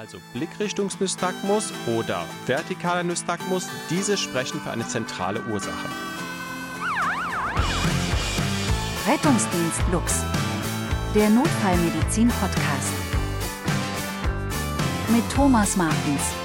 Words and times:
also 0.00 0.18
Blickrichtungsnystagmus 0.32 1.74
oder 1.86 2.24
vertikaler 2.46 3.02
Nystagmus, 3.02 3.68
diese 3.90 4.16
sprechen 4.16 4.58
für 4.62 4.70
eine 4.70 4.88
zentrale 4.88 5.42
Ursache. 5.44 5.88
Rettungsdienst 9.06 9.82
Lux, 9.92 10.24
der 11.14 11.28
Notfallmedizin-Podcast 11.28 12.92
mit 15.10 15.30
Thomas 15.34 15.76
Martens. 15.76 16.39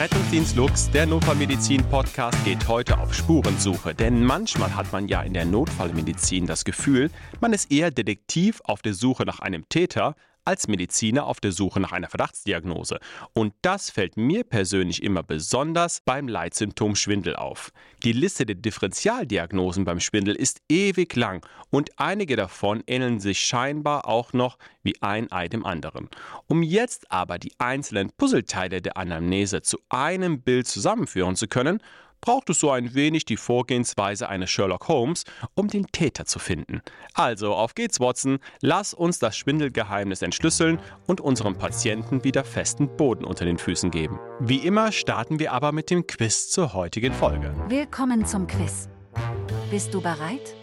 Rettungsdienst 0.00 0.56
Lux, 0.56 0.90
der 0.90 1.04
Notfallmedizin-Podcast, 1.04 2.42
geht 2.46 2.66
heute 2.68 2.98
auf 2.98 3.12
Spurensuche. 3.12 3.94
Denn 3.94 4.24
manchmal 4.24 4.74
hat 4.74 4.90
man 4.92 5.08
ja 5.08 5.20
in 5.20 5.34
der 5.34 5.44
Notfallmedizin 5.44 6.46
das 6.46 6.64
Gefühl, 6.64 7.10
man 7.42 7.52
ist 7.52 7.70
eher 7.70 7.90
Detektiv 7.90 8.62
auf 8.64 8.80
der 8.80 8.94
Suche 8.94 9.26
nach 9.26 9.40
einem 9.40 9.68
Täter, 9.68 10.16
als 10.44 10.68
Mediziner 10.68 11.26
auf 11.26 11.40
der 11.40 11.52
Suche 11.52 11.80
nach 11.80 11.92
einer 11.92 12.08
Verdachtsdiagnose. 12.08 12.98
Und 13.32 13.54
das 13.62 13.90
fällt 13.90 14.16
mir 14.16 14.44
persönlich 14.44 15.02
immer 15.02 15.22
besonders 15.22 16.00
beim 16.00 16.28
Leitsymptom 16.28 16.96
Schwindel 16.96 17.36
auf. 17.36 17.72
Die 18.02 18.12
Liste 18.12 18.46
der 18.46 18.56
Differentialdiagnosen 18.56 19.84
beim 19.84 20.00
Schwindel 20.00 20.34
ist 20.34 20.60
ewig 20.68 21.14
lang 21.16 21.46
und 21.70 21.90
einige 21.98 22.36
davon 22.36 22.82
ähneln 22.86 23.20
sich 23.20 23.40
scheinbar 23.40 24.06
auch 24.06 24.32
noch 24.32 24.58
wie 24.82 25.00
ein 25.02 25.30
Ei 25.30 25.48
dem 25.48 25.64
anderen. 25.64 26.08
Um 26.46 26.62
jetzt 26.62 27.10
aber 27.10 27.38
die 27.38 27.52
einzelnen 27.58 28.10
Puzzleteile 28.10 28.82
der 28.82 28.96
Anamnese 28.96 29.62
zu 29.62 29.78
einem 29.88 30.40
Bild 30.40 30.66
zusammenführen 30.66 31.36
zu 31.36 31.48
können, 31.48 31.80
braucht 32.20 32.50
es 32.50 32.60
so 32.60 32.70
ein 32.70 32.94
wenig 32.94 33.24
die 33.24 33.36
Vorgehensweise 33.36 34.28
eines 34.28 34.50
Sherlock 34.50 34.88
Holmes, 34.88 35.24
um 35.54 35.68
den 35.68 35.86
Täter 35.86 36.26
zu 36.26 36.38
finden. 36.38 36.82
Also 37.14 37.54
auf 37.54 37.74
geht's, 37.74 38.00
Watson, 38.00 38.38
lass 38.60 38.94
uns 38.94 39.18
das 39.18 39.36
Schwindelgeheimnis 39.36 40.22
entschlüsseln 40.22 40.78
und 41.06 41.20
unserem 41.20 41.56
Patienten 41.56 42.24
wieder 42.24 42.44
festen 42.44 42.96
Boden 42.96 43.24
unter 43.24 43.44
den 43.44 43.58
Füßen 43.58 43.90
geben. 43.90 44.18
Wie 44.40 44.58
immer 44.58 44.92
starten 44.92 45.38
wir 45.38 45.52
aber 45.52 45.72
mit 45.72 45.90
dem 45.90 46.06
Quiz 46.06 46.50
zur 46.50 46.74
heutigen 46.74 47.12
Folge. 47.12 47.54
Willkommen 47.68 48.24
zum 48.26 48.46
Quiz. 48.46 48.88
Bist 49.70 49.94
du 49.94 50.00
bereit? 50.00 50.54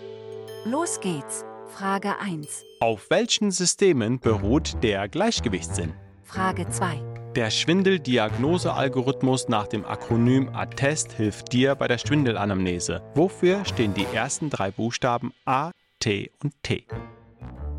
Los 0.66 1.00
geht's. 1.00 1.46
Frage 1.68 2.18
1. 2.20 2.66
Auf 2.80 3.10
welchen 3.10 3.52
Systemen 3.52 4.20
beruht 4.20 4.82
der 4.84 5.08
Gleichgewichtssinn? 5.08 5.94
Frage 6.24 6.68
2. 6.70 7.17
Der 7.38 7.52
Schwindeldiagnosealgorithmus 7.52 9.48
nach 9.48 9.68
dem 9.68 9.86
Akronym 9.86 10.50
ATTEST 10.56 11.12
hilft 11.12 11.54
dir 11.54 11.76
bei 11.76 11.88
der 11.88 12.00
Schwindelanamnese. 12.00 13.04
Wofür 13.14 13.64
stehen 13.64 13.94
die 13.94 14.08
ersten 14.12 14.50
drei 14.50 14.72
Buchstaben 14.72 15.32
A, 15.46 15.70
T 16.00 16.32
und 16.42 16.54
T? 16.64 16.88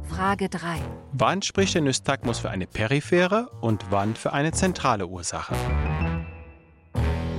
Frage 0.04 0.48
3. 0.48 0.76
Wann 1.10 1.42
spricht 1.42 1.74
der 1.74 1.82
Nystagmus 1.82 2.38
für 2.38 2.50
eine 2.50 2.68
periphere 2.68 3.50
und 3.60 3.86
wann 3.90 4.14
für 4.14 4.32
eine 4.32 4.52
zentrale 4.52 5.08
Ursache? 5.08 5.56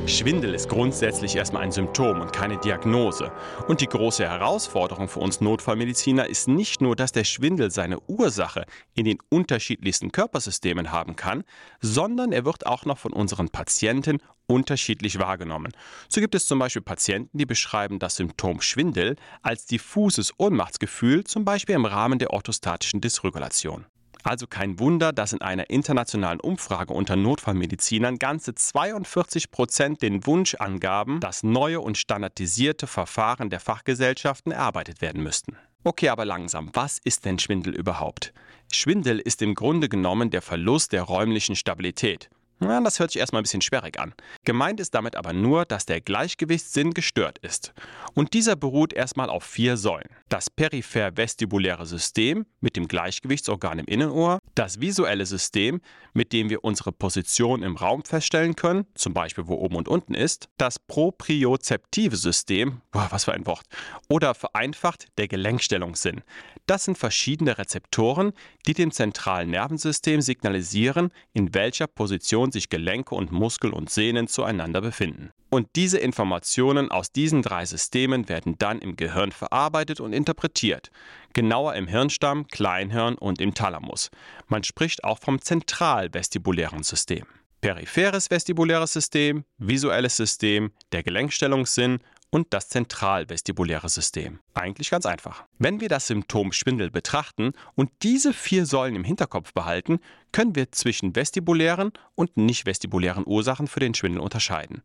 Schwindel 0.10 0.54
ist 0.54 0.70
grundsätzlich 0.70 1.36
erstmal 1.36 1.64
ein 1.64 1.72
Symptom 1.72 2.20
und 2.20 2.34
keine 2.34 2.58
Diagnose. 2.58 3.32
Und 3.68 3.82
die 3.82 3.88
große 3.88 4.28
Herausforderung 4.28 5.08
für 5.08 5.20
uns 5.20 5.40
Notfallmediziner 5.40 6.28
ist 6.28 6.48
nicht 6.48 6.82
nur, 6.82 6.96
dass 6.96 7.12
der 7.12 7.24
Schwindel 7.24 7.72
seine 7.72 8.00
Ursache 8.08 8.66
in 8.96 9.06
den 9.06 9.20
unterschiedlichsten 9.30 10.12
Körpersystemen 10.12 10.92
haben 10.92 11.16
kann, 11.16 11.44
sondern 11.80 12.32
er 12.32 12.46
wird 12.46 12.66
auch 12.66 12.86
noch 12.86 12.98
von 12.98 13.14
unseren 13.14 13.50
Patienten 13.50 14.18
unterschiedlich 14.48 15.20
wahrgenommen. 15.20 15.72
So 16.10 16.22
gibt 16.22 16.36
es 16.36 16.48
zum 16.48 16.60
Beispiel 16.60 16.82
Patienten, 16.82 17.38
die 17.38 17.46
beschreiben 17.46 18.00
das 18.00 18.16
Symptom 18.16 18.62
Schwindel 18.62 19.16
als 19.42 19.68
diffuses 19.68 20.34
Ohnmachtsgefühl, 20.38 21.24
zum 21.24 21.46
Beispiel 21.46 21.76
im 21.76 21.86
Rahmen 21.86 22.20
der 22.20 22.32
orthostatischen 22.32 23.00
Dysregulation. 23.00 23.86
Also 24.24 24.48
kein 24.48 24.80
Wunder, 24.80 25.14
dass 25.14 25.34
in 25.34 25.42
einer 25.42 25.70
internationalen 25.70 26.40
Umfrage 26.40 26.94
unter 26.94 27.16
Notfallmedizinern 27.16 28.20
ganze 28.20 28.54
42 28.54 29.52
Prozent 29.52 30.02
den 30.02 30.26
Wunsch 30.26 30.56
angaben, 30.56 31.20
dass 31.20 31.44
neue 31.44 31.80
und 31.80 31.98
standardisierte 31.98 32.88
Verfahren 32.88 33.50
der 33.50 33.60
Fachgesellschaften 33.60 34.52
erarbeitet 34.52 35.02
werden 35.02 35.24
müssten. 35.24 35.56
Okay, 35.84 36.10
aber 36.10 36.26
langsam, 36.26 36.72
was 36.74 37.00
ist 37.04 37.24
denn 37.24 37.40
Schwindel 37.40 37.74
überhaupt? 37.74 38.34
Schwindel 38.72 39.20
ist 39.20 39.42
im 39.42 39.56
Grunde 39.56 39.88
genommen 39.88 40.30
der 40.30 40.42
Verlust 40.42 40.92
der 40.92 41.04
räumlichen 41.04 41.56
Stabilität. 41.56 42.30
Na, 42.62 42.82
das 42.82 43.00
hört 43.00 43.12
sich 43.12 43.22
erstmal 43.22 43.42
ein 43.42 43.44
bisschen 43.44 43.62
sperrig 43.62 43.98
an. 44.00 44.14
Gemeint 44.44 44.82
ist 44.82 44.94
damit 44.94 45.16
aber 45.16 45.32
nur, 45.32 45.64
dass 45.64 45.86
der 45.86 46.02
Gleichgewichtssinn 46.02 46.94
gestört 46.94 47.38
ist. 47.38 47.74
Und 48.16 48.34
dieser 48.34 48.58
beruht 48.58 48.92
erstmal 48.92 49.30
auf 49.30 49.46
vier 49.46 49.78
Säulen. 49.78 50.10
Das 50.28 50.50
peripher-vestibuläre 50.50 51.86
System 51.86 52.46
mit 52.60 52.76
dem 52.76 52.90
Gleichgewichtsorgan 52.90 53.80
im 53.80 53.86
Innenohr, 53.86 54.40
das 54.56 54.82
visuelle 54.82 55.26
System, 55.26 55.80
mit 56.14 56.34
dem 56.34 56.50
wir 56.50 56.66
unsere 56.66 56.92
Position 56.92 57.64
im 57.64 57.78
Raum 57.78 58.04
feststellen 58.04 58.58
können, 58.58 58.86
zum 58.94 59.14
Beispiel 59.14 59.48
wo 59.48 59.56
oben 59.56 59.78
und 59.78 59.88
unten 59.88 60.14
ist, 60.14 60.50
das 60.58 60.80
propriozeptive 60.80 62.18
System, 62.18 62.82
boah, 62.92 63.08
was 63.10 63.24
für 63.24 63.32
ein 63.32 63.46
Wort, 63.48 63.64
oder 64.10 64.34
vereinfacht 64.36 65.08
der 65.18 65.30
Gelenkstellungssinn. 65.30 66.24
Das 66.66 66.86
sind 66.86 66.98
verschiedene 66.98 67.58
Rezeptoren, 67.58 68.34
die 68.68 68.74
dem 68.74 68.92
zentralen 68.92 69.50
Nervensystem 69.50 70.22
signalisieren, 70.22 71.12
in 71.34 71.54
welcher 71.54 71.88
Position 71.88 72.49
Position 72.50 72.52
sich 72.52 72.70
Gelenke 72.70 73.16
und 73.16 73.32
Muskel 73.32 73.72
und 73.72 73.90
Sehnen 73.90 74.28
zueinander 74.28 74.82
befinden. 74.82 75.32
Und 75.50 75.68
diese 75.76 75.98
Informationen 75.98 76.92
aus 76.92 77.12
diesen 77.12 77.42
drei 77.42 77.66
Systemen 77.66 78.28
werden 78.30 78.56
dann 78.58 78.80
im 78.80 78.96
Gehirn 78.96 79.32
verarbeitet 79.32 80.00
und 80.00 80.14
interpretiert. 80.14 80.90
Genauer 81.34 81.76
im 81.76 81.88
Hirnstamm, 81.88 82.48
Kleinhirn 82.48 83.16
und 83.16 83.42
im 83.42 83.54
Thalamus. 83.54 84.10
Man 84.48 84.64
spricht 84.64 85.04
auch 85.04 85.20
vom 85.20 85.42
zentralvestibulären 85.42 86.84
System. 86.84 87.26
Peripheres 87.62 88.30
vestibuläres 88.30 88.94
System, 88.94 89.44
visuelles 89.58 90.16
System, 90.16 90.72
der 90.92 91.04
Gelenkstellungssinn 91.04 92.00
und 92.32 92.54
das 92.54 92.70
zentralvestibuläre 92.70 93.90
System. 93.90 94.40
Eigentlich 94.54 94.90
ganz 94.90 95.06
einfach. 95.06 95.46
Wenn 95.58 95.80
wir 95.82 95.90
das 95.90 96.08
Symptom 96.08 96.52
Schwindel 96.52 96.92
betrachten 96.92 97.54
und 97.76 97.90
diese 98.04 98.34
vier 98.34 98.66
Säulen 98.66 98.96
im 98.96 99.04
Hinterkopf 99.04 99.54
behalten, 99.54 100.00
können 100.32 100.56
wir 100.56 100.72
zwischen 100.72 101.16
vestibulären 101.16 101.92
und 102.16 102.38
nicht 102.38 102.66
vestibulären 102.66 103.24
Ursachen 103.26 103.68
für 103.68 103.80
den 103.80 103.94
Schwindel 103.94 104.22
unterscheiden. 104.22 104.84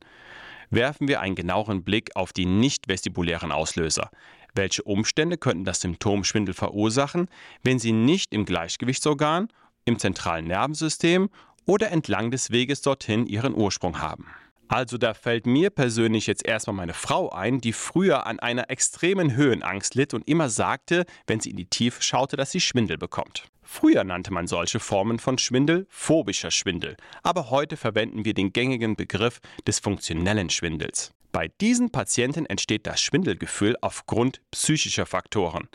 Werfen 0.70 1.08
wir 1.08 1.20
einen 1.20 1.34
genaueren 1.34 1.84
Blick 1.84 2.16
auf 2.16 2.32
die 2.32 2.46
nicht 2.46 2.88
vestibulären 2.88 3.52
Auslöser. 3.52 4.10
Welche 4.54 4.82
Umstände 4.84 5.36
könnten 5.36 5.64
das 5.64 5.80
Symptom 5.80 6.24
Schwindel 6.24 6.54
verursachen, 6.54 7.28
wenn 7.62 7.78
sie 7.78 7.92
nicht 7.92 8.32
im 8.32 8.44
Gleichgewichtsorgan, 8.44 9.48
im 9.84 9.98
zentralen 9.98 10.46
Nervensystem 10.46 11.28
oder 11.66 11.90
entlang 11.90 12.30
des 12.30 12.50
Weges 12.50 12.80
dorthin 12.80 13.26
ihren 13.26 13.54
Ursprung 13.54 14.00
haben? 14.00 14.26
Also 14.68 14.98
da 14.98 15.14
fällt 15.14 15.46
mir 15.46 15.70
persönlich 15.70 16.26
jetzt 16.26 16.44
erstmal 16.44 16.74
meine 16.74 16.94
Frau 16.94 17.30
ein, 17.30 17.60
die 17.60 17.72
früher 17.72 18.26
an 18.26 18.38
einer 18.40 18.70
extremen 18.70 19.36
Höhenangst 19.36 19.94
litt 19.94 20.14
und 20.14 20.26
immer 20.26 20.48
sagte, 20.48 21.04
wenn 21.26 21.40
sie 21.40 21.50
in 21.50 21.56
die 21.56 21.66
Tiefe 21.66 22.02
schaute, 22.02 22.36
dass 22.36 22.50
sie 22.50 22.60
Schwindel 22.60 22.96
bekommt. 22.98 23.44
Früher 23.62 24.04
nannte 24.04 24.32
man 24.32 24.46
solche 24.46 24.80
Formen 24.80 25.18
von 25.18 25.38
Schwindel 25.38 25.86
phobischer 25.88 26.50
Schwindel, 26.50 26.96
aber 27.22 27.50
heute 27.50 27.76
verwenden 27.76 28.24
wir 28.24 28.34
den 28.34 28.52
gängigen 28.52 28.94
Begriff 28.94 29.40
des 29.66 29.80
funktionellen 29.80 30.50
Schwindels. 30.50 31.12
Bei 31.32 31.48
diesen 31.60 31.90
Patienten 31.90 32.46
entsteht 32.46 32.86
das 32.86 33.00
Schwindelgefühl 33.00 33.76
aufgrund 33.80 34.40
psychischer 34.52 35.04
Faktoren. 35.04 35.68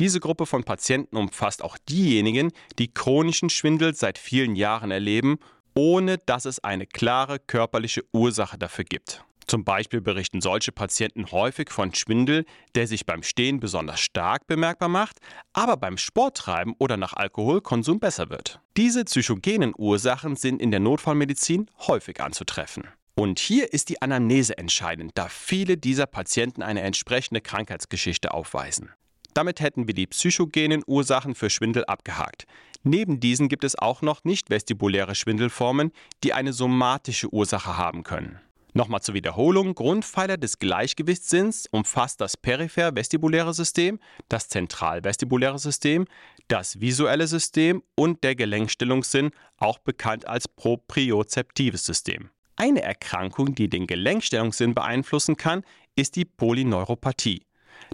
Diese 0.00 0.18
Gruppe 0.18 0.44
von 0.44 0.64
Patienten 0.64 1.16
umfasst 1.16 1.62
auch 1.62 1.78
diejenigen, 1.88 2.50
die 2.80 2.92
chronischen 2.92 3.48
Schwindel 3.48 3.94
seit 3.94 4.18
vielen 4.18 4.56
Jahren 4.56 4.90
erleben 4.90 5.38
ohne 5.74 6.18
dass 6.18 6.44
es 6.44 6.62
eine 6.62 6.86
klare 6.86 7.38
körperliche 7.38 8.02
Ursache 8.12 8.58
dafür 8.58 8.84
gibt. 8.84 9.24
Zum 9.46 9.64
Beispiel 9.64 10.00
berichten 10.00 10.40
solche 10.40 10.72
Patienten 10.72 11.30
häufig 11.30 11.70
von 11.70 11.94
Schwindel, 11.94 12.46
der 12.74 12.86
sich 12.86 13.04
beim 13.04 13.22
Stehen 13.22 13.60
besonders 13.60 14.00
stark 14.00 14.46
bemerkbar 14.46 14.88
macht, 14.88 15.18
aber 15.52 15.76
beim 15.76 15.98
Sporttreiben 15.98 16.74
oder 16.78 16.96
nach 16.96 17.12
Alkoholkonsum 17.12 18.00
besser 18.00 18.30
wird. 18.30 18.60
Diese 18.76 19.04
psychogenen 19.04 19.74
Ursachen 19.76 20.36
sind 20.36 20.62
in 20.62 20.70
der 20.70 20.80
Notfallmedizin 20.80 21.70
häufig 21.86 22.20
anzutreffen. 22.20 22.88
Und 23.16 23.38
hier 23.38 23.72
ist 23.72 23.90
die 23.90 24.02
Anamnese 24.02 24.58
entscheidend, 24.58 25.12
da 25.14 25.28
viele 25.28 25.76
dieser 25.76 26.06
Patienten 26.06 26.62
eine 26.62 26.80
entsprechende 26.80 27.40
Krankheitsgeschichte 27.40 28.34
aufweisen. 28.34 28.90
Damit 29.34 29.60
hätten 29.60 29.86
wir 29.86 29.94
die 29.94 30.06
psychogenen 30.06 30.82
Ursachen 30.86 31.34
für 31.34 31.50
Schwindel 31.50 31.84
abgehakt. 31.84 32.46
Neben 32.84 33.18
diesen 33.18 33.48
gibt 33.48 33.64
es 33.64 33.78
auch 33.78 34.02
noch 34.02 34.24
nicht 34.24 34.50
vestibuläre 34.50 35.14
Schwindelformen, 35.14 35.90
die 36.22 36.34
eine 36.34 36.52
somatische 36.52 37.32
Ursache 37.32 37.78
haben 37.78 38.02
können. 38.02 38.38
Nochmal 38.74 39.00
zur 39.00 39.14
Wiederholung, 39.14 39.74
Grundpfeiler 39.74 40.36
des 40.36 40.58
Gleichgewichtssinns 40.58 41.66
umfasst 41.70 42.20
das 42.20 42.36
peripher-vestibuläre 42.36 43.54
System, 43.54 44.00
das 44.28 44.48
zentral-vestibuläre 44.48 45.58
System, 45.58 46.06
das 46.48 46.80
visuelle 46.80 47.26
System 47.26 47.82
und 47.94 48.22
der 48.22 48.34
Gelenkstellungssinn, 48.34 49.30
auch 49.56 49.78
bekannt 49.78 50.28
als 50.28 50.46
propriozeptives 50.46 51.86
System. 51.86 52.30
Eine 52.56 52.82
Erkrankung, 52.82 53.54
die 53.54 53.68
den 53.68 53.86
Gelenkstellungssinn 53.86 54.74
beeinflussen 54.74 55.36
kann, 55.36 55.62
ist 55.96 56.16
die 56.16 56.24
Polyneuropathie. 56.24 57.46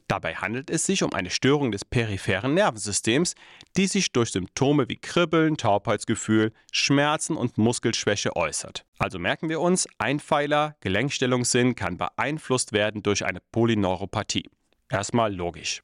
Dabei 0.08 0.34
handelt 0.34 0.70
es 0.70 0.86
sich 0.86 1.02
um 1.02 1.12
eine 1.12 1.30
Störung 1.30 1.72
des 1.72 1.84
peripheren 1.84 2.54
Nervensystems, 2.54 3.34
die 3.76 3.86
sich 3.86 4.12
durch 4.12 4.30
Symptome 4.32 4.88
wie 4.88 4.96
Kribbeln, 4.96 5.56
Taubheitsgefühl, 5.56 6.52
Schmerzen 6.72 7.36
und 7.36 7.58
Muskelschwäche 7.58 8.34
äußert. 8.36 8.84
Also 8.98 9.18
merken 9.18 9.48
wir 9.48 9.60
uns, 9.60 9.88
Einpfeiler, 9.98 10.76
Gelenkstellungssinn 10.80 11.74
kann 11.74 11.96
beeinflusst 11.96 12.72
werden 12.72 13.02
durch 13.02 13.24
eine 13.24 13.40
Polyneuropathie. 13.52 14.48
Erstmal 14.88 15.34
logisch. 15.34 15.82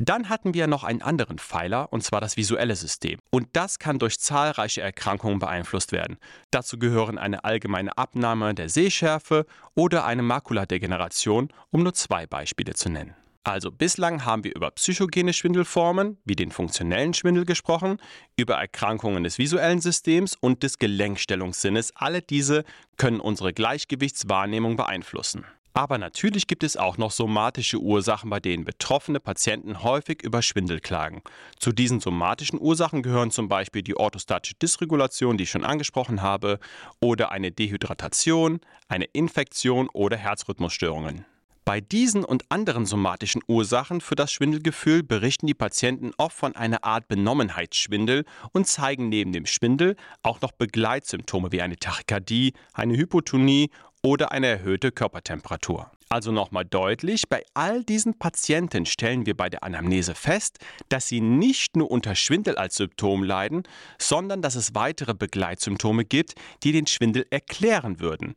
Dann 0.00 0.28
hatten 0.28 0.54
wir 0.54 0.68
noch 0.68 0.84
einen 0.84 1.02
anderen 1.02 1.38
Pfeiler, 1.38 1.92
und 1.92 2.04
zwar 2.04 2.20
das 2.20 2.36
visuelle 2.36 2.76
System. 2.76 3.18
Und 3.30 3.48
das 3.54 3.80
kann 3.80 3.98
durch 3.98 4.20
zahlreiche 4.20 4.80
Erkrankungen 4.80 5.40
beeinflusst 5.40 5.90
werden. 5.90 6.18
Dazu 6.52 6.78
gehören 6.78 7.18
eine 7.18 7.42
allgemeine 7.42 7.98
Abnahme 7.98 8.54
der 8.54 8.68
Sehschärfe 8.68 9.44
oder 9.74 10.04
eine 10.04 10.22
Makuladegeneration, 10.22 11.48
um 11.70 11.82
nur 11.82 11.94
zwei 11.94 12.28
Beispiele 12.28 12.74
zu 12.74 12.90
nennen. 12.90 13.16
Also 13.44 13.70
bislang 13.70 14.24
haben 14.24 14.44
wir 14.44 14.54
über 14.54 14.70
psychogene 14.72 15.32
Schwindelformen 15.32 16.18
wie 16.24 16.36
den 16.36 16.50
funktionellen 16.50 17.14
Schwindel 17.14 17.46
gesprochen, 17.46 17.98
über 18.36 18.56
Erkrankungen 18.56 19.24
des 19.24 19.38
visuellen 19.38 19.80
Systems 19.80 20.36
und 20.38 20.62
des 20.62 20.78
Gelenkstellungssinnes. 20.78 21.92
Alle 21.96 22.20
diese 22.20 22.64
können 22.98 23.20
unsere 23.20 23.54
Gleichgewichtswahrnehmung 23.54 24.76
beeinflussen. 24.76 25.46
Aber 25.78 25.96
natürlich 25.96 26.48
gibt 26.48 26.64
es 26.64 26.76
auch 26.76 26.98
noch 26.98 27.12
somatische 27.12 27.78
Ursachen, 27.78 28.30
bei 28.30 28.40
denen 28.40 28.64
betroffene 28.64 29.20
Patienten 29.20 29.84
häufig 29.84 30.22
über 30.24 30.42
Schwindel 30.42 30.80
klagen. 30.80 31.22
Zu 31.58 31.70
diesen 31.70 32.00
somatischen 32.00 32.60
Ursachen 32.60 33.02
gehören 33.02 33.30
zum 33.30 33.48
Beispiel 33.48 33.82
die 33.82 33.96
orthostatische 33.96 34.56
Dysregulation, 34.56 35.38
die 35.38 35.44
ich 35.44 35.50
schon 35.50 35.64
angesprochen 35.64 36.20
habe, 36.20 36.58
oder 37.00 37.30
eine 37.30 37.52
Dehydratation, 37.52 38.60
eine 38.88 39.04
Infektion 39.04 39.88
oder 39.92 40.16
Herzrhythmusstörungen. 40.16 41.24
Bei 41.68 41.82
diesen 41.82 42.24
und 42.24 42.50
anderen 42.50 42.86
somatischen 42.86 43.42
Ursachen 43.46 44.00
für 44.00 44.14
das 44.14 44.32
Schwindelgefühl 44.32 45.02
berichten 45.02 45.46
die 45.46 45.52
Patienten 45.52 46.12
oft 46.16 46.34
von 46.34 46.56
einer 46.56 46.82
Art 46.82 47.08
Benommenheitsschwindel 47.08 48.24
und 48.54 48.66
zeigen 48.66 49.10
neben 49.10 49.34
dem 49.34 49.44
Schwindel 49.44 49.94
auch 50.22 50.40
noch 50.40 50.52
Begleitsymptome 50.52 51.52
wie 51.52 51.60
eine 51.60 51.76
Tachykardie, 51.76 52.54
eine 52.72 52.96
Hypotonie 52.96 53.68
oder 54.02 54.32
eine 54.32 54.46
erhöhte 54.46 54.92
Körpertemperatur. 54.92 55.90
Also 56.08 56.32
nochmal 56.32 56.64
deutlich, 56.64 57.28
bei 57.28 57.44
all 57.52 57.84
diesen 57.84 58.18
Patienten 58.18 58.86
stellen 58.86 59.26
wir 59.26 59.36
bei 59.36 59.50
der 59.50 59.62
Anamnese 59.62 60.14
fest, 60.14 60.60
dass 60.88 61.08
sie 61.08 61.20
nicht 61.20 61.76
nur 61.76 61.90
unter 61.90 62.14
Schwindel 62.14 62.56
als 62.56 62.76
Symptom 62.76 63.22
leiden, 63.22 63.64
sondern 63.98 64.40
dass 64.40 64.54
es 64.54 64.74
weitere 64.74 65.12
Begleitsymptome 65.12 66.06
gibt, 66.06 66.32
die 66.62 66.72
den 66.72 66.86
Schwindel 66.86 67.26
erklären 67.28 68.00
würden. 68.00 68.36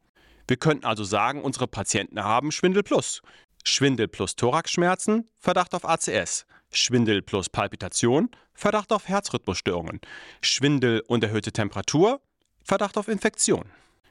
Wir 0.51 0.57
könnten 0.57 0.83
also 0.83 1.05
sagen, 1.05 1.43
unsere 1.43 1.65
Patienten 1.65 2.21
haben 2.21 2.51
Schwindel 2.51 2.83
plus. 2.83 3.21
Schwindel 3.63 4.09
plus 4.09 4.35
Thoraxschmerzen, 4.35 5.29
Verdacht 5.39 5.73
auf 5.73 5.85
ACS. 5.85 6.45
Schwindel 6.73 7.21
plus 7.21 7.47
Palpitation, 7.47 8.29
Verdacht 8.53 8.91
auf 8.91 9.07
Herzrhythmusstörungen. 9.07 10.01
Schwindel 10.41 11.05
und 11.07 11.23
erhöhte 11.23 11.53
Temperatur, 11.53 12.19
Verdacht 12.65 12.97
auf 12.97 13.07
Infektion. 13.07 13.63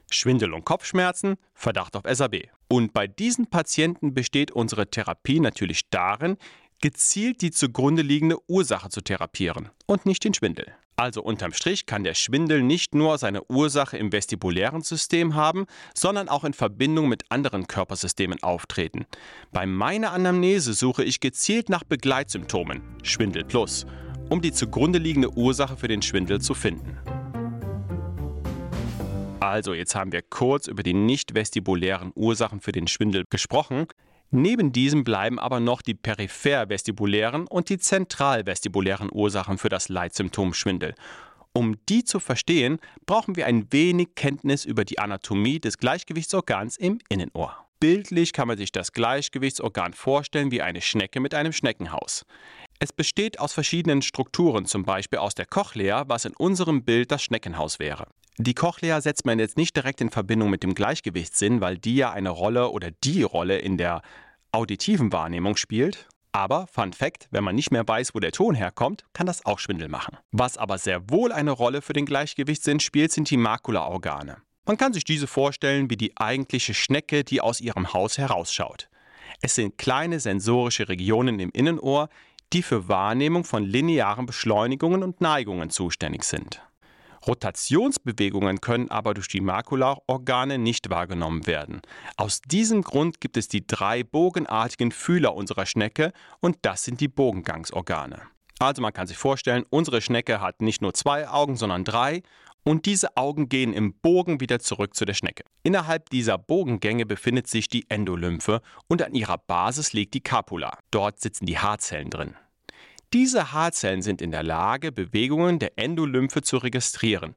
Schwindel 0.09 0.55
und 0.55 0.65
Kopfschmerzen, 0.65 1.35
Verdacht 1.53 1.95
auf 1.95 2.05
SAB. 2.11 2.49
Und 2.67 2.91
bei 2.91 3.05
diesen 3.05 3.51
Patienten 3.51 4.15
besteht 4.15 4.49
unsere 4.49 4.89
Therapie 4.89 5.41
natürlich 5.41 5.91
darin, 5.91 6.37
gezielt 6.81 7.41
die 7.41 7.51
zugrunde 7.51 8.01
liegende 8.01 8.37
Ursache 8.49 8.89
zu 8.89 9.01
therapieren 9.01 9.69
und 9.85 10.05
nicht 10.05 10.23
den 10.23 10.33
Schwindel. 10.33 10.73
Also 10.97 11.23
unterm 11.23 11.53
Strich 11.53 11.85
kann 11.85 12.03
der 12.03 12.13
Schwindel 12.13 12.61
nicht 12.61 12.93
nur 12.93 13.17
seine 13.17 13.43
Ursache 13.45 13.97
im 13.97 14.11
vestibulären 14.11 14.81
System 14.81 15.35
haben, 15.35 15.65
sondern 15.95 16.29
auch 16.29 16.43
in 16.43 16.53
Verbindung 16.53 17.07
mit 17.07 17.23
anderen 17.29 17.65
Körpersystemen 17.65 18.43
auftreten. 18.43 19.05
Bei 19.51 19.65
meiner 19.65 20.11
Anamnese 20.11 20.73
suche 20.73 21.03
ich 21.03 21.19
gezielt 21.19 21.69
nach 21.69 21.83
Begleitsymptomen, 21.83 22.81
Schwindel 23.03 23.45
plus, 23.45 23.85
um 24.29 24.41
die 24.41 24.51
zugrunde 24.51 24.99
liegende 24.99 25.31
Ursache 25.35 25.77
für 25.77 25.87
den 25.87 26.01
Schwindel 26.01 26.39
zu 26.39 26.53
finden. 26.53 26.99
Also, 29.39 29.73
jetzt 29.73 29.95
haben 29.95 30.11
wir 30.11 30.21
kurz 30.21 30.67
über 30.67 30.83
die 30.83 30.93
nicht 30.93 31.33
vestibulären 31.33 32.11
Ursachen 32.13 32.61
für 32.61 32.71
den 32.71 32.87
Schwindel 32.87 33.23
gesprochen. 33.29 33.87
Neben 34.31 34.71
diesem 34.71 35.03
bleiben 35.03 35.39
aber 35.39 35.59
noch 35.59 35.81
die 35.81 35.93
peripher-vestibulären 35.93 37.47
und 37.47 37.67
die 37.67 37.77
zentral-vestibulären 37.77 39.09
Ursachen 39.11 39.57
für 39.57 39.67
das 39.67 39.89
Leitsymptom 39.89 40.53
Schwindel. 40.53 40.95
Um 41.53 41.75
die 41.89 42.05
zu 42.05 42.21
verstehen, 42.21 42.79
brauchen 43.05 43.35
wir 43.35 43.45
ein 43.45 43.67
wenig 43.73 44.15
Kenntnis 44.15 44.63
über 44.63 44.85
die 44.85 44.99
Anatomie 44.99 45.59
des 45.59 45.77
Gleichgewichtsorgans 45.77 46.77
im 46.77 46.99
Innenohr. 47.09 47.57
Bildlich 47.81 48.31
kann 48.31 48.47
man 48.47 48.57
sich 48.57 48.71
das 48.71 48.93
Gleichgewichtsorgan 48.93 49.93
vorstellen 49.93 50.51
wie 50.51 50.61
eine 50.61 50.81
Schnecke 50.81 51.19
mit 51.19 51.33
einem 51.33 51.51
Schneckenhaus. 51.51 52.25
Es 52.79 52.93
besteht 52.93 53.39
aus 53.39 53.51
verschiedenen 53.51 54.01
Strukturen, 54.01 54.65
zum 54.65 54.83
Beispiel 54.83 55.19
aus 55.19 55.35
der 55.35 55.45
Cochlea, 55.45 56.05
was 56.07 56.23
in 56.23 56.33
unserem 56.37 56.83
Bild 56.83 57.11
das 57.11 57.21
Schneckenhaus 57.21 57.79
wäre. 57.79 58.07
Die 58.37 58.53
Cochlea 58.53 59.01
setzt 59.01 59.25
man 59.25 59.39
jetzt 59.39 59.57
nicht 59.57 59.75
direkt 59.75 60.01
in 60.01 60.09
Verbindung 60.09 60.49
mit 60.49 60.63
dem 60.63 60.73
Gleichgewichtssinn, 60.73 61.61
weil 61.61 61.77
die 61.77 61.97
ja 61.97 62.11
eine 62.11 62.29
Rolle 62.29 62.69
oder 62.69 62.89
die 63.03 63.23
Rolle 63.23 63.57
in 63.57 63.77
der 63.77 64.01
auditiven 64.51 65.11
Wahrnehmung 65.11 65.57
spielt. 65.57 66.07
Aber, 66.31 66.67
Fun 66.67 66.93
Fact, 66.93 67.27
wenn 67.31 67.43
man 67.43 67.55
nicht 67.55 67.71
mehr 67.71 67.85
weiß, 67.85 68.15
wo 68.15 68.19
der 68.19 68.31
Ton 68.31 68.55
herkommt, 68.55 69.03
kann 69.13 69.27
das 69.27 69.45
auch 69.45 69.59
Schwindel 69.59 69.89
machen. 69.89 70.17
Was 70.31 70.57
aber 70.57 70.77
sehr 70.77 71.09
wohl 71.09 71.33
eine 71.33 71.51
Rolle 71.51 71.81
für 71.81 71.93
den 71.93 72.05
Gleichgewichtssinn 72.05 72.79
spielt, 72.79 73.11
sind 73.11 73.29
die 73.29 73.37
Makulaorgane. 73.37 74.37
Man 74.65 74.77
kann 74.77 74.93
sich 74.93 75.03
diese 75.03 75.27
vorstellen 75.27 75.89
wie 75.89 75.97
die 75.97 76.15
eigentliche 76.17 76.73
Schnecke, 76.73 77.25
die 77.25 77.41
aus 77.41 77.59
ihrem 77.59 77.93
Haus 77.93 78.17
herausschaut. 78.17 78.89
Es 79.41 79.55
sind 79.55 79.77
kleine 79.77 80.19
sensorische 80.19 80.87
Regionen 80.87 81.39
im 81.39 81.49
Innenohr, 81.51 82.09
die 82.53 82.61
für 82.61 82.87
Wahrnehmung 82.87 83.43
von 83.43 83.63
linearen 83.63 84.25
Beschleunigungen 84.25 85.03
und 85.03 85.19
Neigungen 85.19 85.69
zuständig 85.69 86.23
sind. 86.23 86.61
Rotationsbewegungen 87.27 88.61
können 88.61 88.89
aber 88.89 89.13
durch 89.13 89.27
die 89.27 89.41
Makulaorgane 89.41 90.57
nicht 90.57 90.89
wahrgenommen 90.89 91.47
werden. 91.47 91.81
Aus 92.17 92.41
diesem 92.41 92.81
Grund 92.81 93.21
gibt 93.21 93.37
es 93.37 93.47
die 93.47 93.65
drei 93.65 94.03
bogenartigen 94.03 94.91
Fühler 94.91 95.35
unserer 95.35 95.65
Schnecke 95.65 96.13
und 96.39 96.57
das 96.61 96.83
sind 96.83 96.99
die 96.99 97.07
Bogengangsorgane. 97.07 98.21
Also 98.59 98.81
man 98.81 98.93
kann 98.93 99.07
sich 99.07 99.17
vorstellen, 99.17 99.65
unsere 99.69 100.01
Schnecke 100.01 100.39
hat 100.39 100.61
nicht 100.61 100.81
nur 100.81 100.93
zwei 100.93 101.27
Augen, 101.27 101.55
sondern 101.55 101.83
drei 101.83 102.21
und 102.63 102.85
diese 102.85 103.17
Augen 103.17 103.49
gehen 103.49 103.73
im 103.73 103.93
Bogen 103.93 104.39
wieder 104.39 104.59
zurück 104.59 104.95
zu 104.95 105.05
der 105.05 105.15
Schnecke. 105.15 105.43
Innerhalb 105.63 106.09
dieser 106.09 106.37
Bogengänge 106.37 107.05
befindet 107.05 107.47
sich 107.47 107.69
die 107.69 107.89
Endolymphe 107.89 108.61
und 108.87 109.01
an 109.01 109.15
ihrer 109.15 109.37
Basis 109.37 109.93
liegt 109.93 110.13
die 110.13 110.21
Capula. 110.21 110.77
Dort 110.91 111.19
sitzen 111.19 111.45
die 111.45 111.57
Haarzellen 111.57 112.09
drin. 112.09 112.35
Diese 113.13 113.51
Haarzellen 113.51 114.01
sind 114.01 114.21
in 114.21 114.31
der 114.31 114.41
Lage, 114.41 114.93
Bewegungen 114.93 115.59
der 115.59 115.73
Endolymphe 115.77 116.41
zu 116.43 116.55
registrieren. 116.55 117.35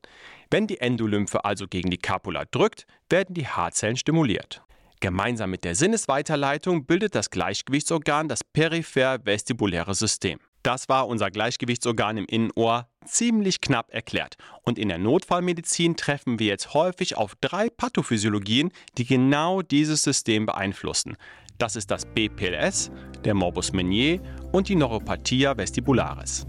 Wenn 0.49 0.69
die 0.69 0.79
Endolymphe 0.79 1.45
also 1.45 1.67
gegen 1.67 1.91
die 1.91 1.99
Capula 1.99 2.45
drückt, 2.45 2.87
werden 3.11 3.35
die 3.35 3.49
Haarzellen 3.49 3.97
stimuliert. 3.97 4.63
Gemeinsam 5.01 5.51
mit 5.51 5.65
der 5.65 5.75
Sinnesweiterleitung 5.75 6.87
bildet 6.87 7.17
das 7.17 7.31
Gleichgewichtsorgan 7.31 8.29
das 8.29 8.45
peripher-vestibuläre 8.45 9.97
System. 9.97 10.39
Das 10.63 10.89
war 10.89 11.09
unser 11.09 11.31
Gleichgewichtsorgan 11.31 12.19
im 12.19 12.27
Innenohr 12.27 12.89
ziemlich 13.05 13.61
knapp 13.61 13.93
erklärt. 13.93 14.37
Und 14.63 14.79
in 14.79 14.89
der 14.89 14.99
Notfallmedizin 14.99 15.97
treffen 15.97 16.39
wir 16.39 16.47
jetzt 16.47 16.73
häufig 16.73 17.19
auf 17.19 17.35
drei 17.41 17.69
Pathophysiologien, 17.69 18.71
die 18.97 19.05
genau 19.05 19.61
dieses 19.61 20.03
System 20.03 20.47
beeinflussen. 20.47 21.17
Das 21.59 21.77
ist 21.77 21.91
das 21.91 22.05
BPLS, 22.05 22.91
der 23.25 23.35
Morbus 23.35 23.73
Menier 23.73 24.21
und 24.53 24.69
die 24.69 24.77
Neuropathia 24.77 25.57
vestibularis. 25.57 26.47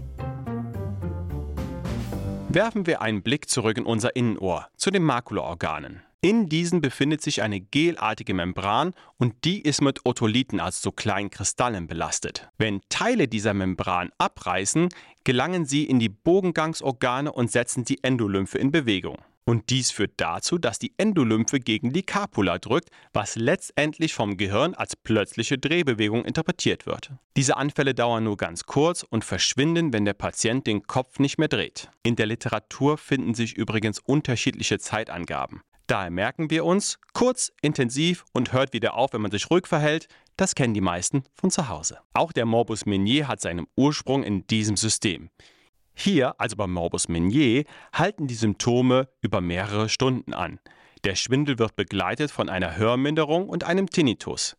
Werfen 2.48 2.86
wir 2.86 3.02
einen 3.02 3.22
Blick 3.22 3.48
zurück 3.48 3.76
in 3.76 3.84
unser 3.84 4.16
Innenohr, 4.16 4.68
zu 4.76 4.90
den 4.90 5.02
Makulaorganen. 5.02 6.02
In 6.22 6.48
diesen 6.48 6.80
befindet 6.80 7.22
sich 7.22 7.42
eine 7.42 7.60
gelartige 7.60 8.34
Membran 8.34 8.94
und 9.16 9.44
die 9.44 9.60
ist 9.60 9.82
mit 9.82 10.00
Otolithen, 10.04 10.58
also 10.58 10.80
so 10.84 10.92
kleinen 10.92 11.30
Kristallen, 11.30 11.86
belastet. 11.86 12.48
Wenn 12.58 12.80
Teile 12.88 13.28
dieser 13.28 13.54
Membran 13.54 14.10
abreißen, 14.18 14.88
gelangen 15.22 15.66
sie 15.66 15.84
in 15.84 15.98
die 15.98 16.08
Bogengangsorgane 16.08 17.30
und 17.30 17.52
setzen 17.52 17.84
die 17.84 18.02
Endolymphe 18.02 18.58
in 18.58 18.72
Bewegung. 18.72 19.18
Und 19.48 19.70
dies 19.70 19.92
führt 19.92 20.14
dazu, 20.16 20.58
dass 20.58 20.80
die 20.80 20.92
Endolymphe 20.96 21.60
gegen 21.60 21.92
die 21.92 22.02
Capula 22.02 22.58
drückt, 22.58 22.90
was 23.12 23.36
letztendlich 23.36 24.12
vom 24.12 24.36
Gehirn 24.36 24.74
als 24.74 24.96
plötzliche 24.96 25.56
Drehbewegung 25.56 26.24
interpretiert 26.24 26.84
wird. 26.84 27.12
Diese 27.36 27.56
Anfälle 27.56 27.94
dauern 27.94 28.24
nur 28.24 28.36
ganz 28.36 28.64
kurz 28.64 29.04
und 29.04 29.24
verschwinden, 29.24 29.92
wenn 29.92 30.04
der 30.04 30.14
Patient 30.14 30.66
den 30.66 30.82
Kopf 30.88 31.20
nicht 31.20 31.38
mehr 31.38 31.46
dreht. 31.46 31.88
In 32.02 32.16
der 32.16 32.26
Literatur 32.26 32.98
finden 32.98 33.34
sich 33.34 33.56
übrigens 33.56 34.00
unterschiedliche 34.00 34.80
Zeitangaben. 34.80 35.62
Daher 35.86 36.10
merken 36.10 36.50
wir 36.50 36.64
uns, 36.64 36.98
kurz, 37.12 37.52
intensiv 37.62 38.24
und 38.32 38.52
hört 38.52 38.72
wieder 38.72 38.94
auf, 38.94 39.12
wenn 39.12 39.22
man 39.22 39.30
sich 39.30 39.48
ruhig 39.48 39.68
verhält, 39.68 40.08
das 40.36 40.56
kennen 40.56 40.74
die 40.74 40.80
meisten 40.80 41.22
von 41.34 41.52
zu 41.52 41.68
Hause. 41.68 41.98
Auch 42.14 42.32
der 42.32 42.46
Morbus 42.46 42.84
Menier 42.84 43.28
hat 43.28 43.40
seinen 43.40 43.68
Ursprung 43.76 44.24
in 44.24 44.44
diesem 44.48 44.76
System. 44.76 45.30
Hier, 45.98 46.38
also 46.38 46.56
beim 46.56 46.72
Morbus 46.72 47.08
Menier, 47.08 47.64
halten 47.92 48.26
die 48.26 48.34
Symptome 48.34 49.08
über 49.22 49.40
mehrere 49.40 49.88
Stunden 49.88 50.34
an. 50.34 50.60
Der 51.04 51.14
Schwindel 51.14 51.58
wird 51.58 51.74
begleitet 51.74 52.30
von 52.30 52.50
einer 52.50 52.76
Hörminderung 52.76 53.48
und 53.48 53.64
einem 53.64 53.88
Tinnitus. 53.88 54.56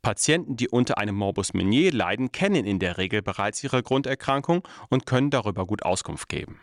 Patienten, 0.00 0.56
die 0.56 0.70
unter 0.70 0.96
einem 0.96 1.14
Morbus 1.14 1.52
Meunier 1.52 1.92
leiden, 1.92 2.32
kennen 2.32 2.64
in 2.64 2.78
der 2.78 2.96
Regel 2.96 3.20
bereits 3.20 3.62
ihre 3.62 3.82
Grunderkrankung 3.82 4.66
und 4.88 5.04
können 5.04 5.28
darüber 5.28 5.66
gut 5.66 5.82
Auskunft 5.82 6.30
geben. 6.30 6.58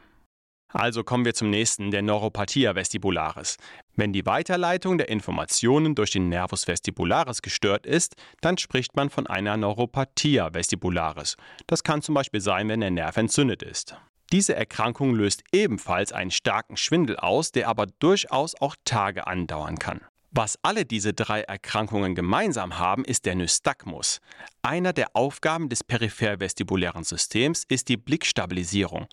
Also 0.74 1.04
kommen 1.04 1.26
wir 1.26 1.34
zum 1.34 1.50
nächsten, 1.50 1.92
der 1.92 2.02
Neuropathia 2.02 2.76
vestibularis. 2.76 3.58
Wenn 3.96 4.12
die 4.12 4.26
Weiterleitung 4.26 4.98
der 4.98 5.10
Informationen 5.10 5.96
durch 5.96 6.12
den 6.12 6.30
Nervus 6.30 6.68
vestibularis 6.68 7.42
gestört 7.42 7.86
ist, 7.86 8.16
dann 8.42 8.58
spricht 8.58 8.96
man 8.96 9.10
von 9.10 9.28
einer 9.28 9.56
Neuropathia 9.56 10.54
vestibularis. 10.54 11.38
Das 11.68 11.84
kann 11.84 12.02
zum 12.02 12.16
Beispiel 12.16 12.42
sein, 12.42 12.68
wenn 12.68 12.82
der 12.82 12.92
Nerv 12.92 13.16
entzündet 13.18 13.64
ist. 13.64 13.96
Diese 14.34 14.56
Erkrankung 14.56 15.16
löst 15.16 15.44
ebenfalls 15.54 16.12
einen 16.12 16.32
starken 16.32 16.76
Schwindel 16.76 17.16
aus, 17.16 17.54
der 17.54 17.70
aber 17.70 17.86
durchaus 17.86 18.56
auch 18.60 18.76
Tage 18.84 19.26
andauern 19.26 19.80
kann. 19.80 20.02
Was 20.32 20.60
alle 20.62 20.86
diese 20.86 21.14
drei 21.14 21.42
Erkrankungen 21.42 22.14
gemeinsam 22.14 22.78
haben, 22.78 23.06
ist 23.06 23.26
der 23.26 23.36
Nystagmus. 23.36 24.20
Einer 24.62 24.92
der 24.92 25.16
Aufgaben 25.16 25.70
des 25.70 25.84
peripher-vestibulären 25.86 27.06
Systems 27.06 27.64
ist 27.70 27.88
die 27.88 27.96
Blickstabilisierung. 27.96 29.08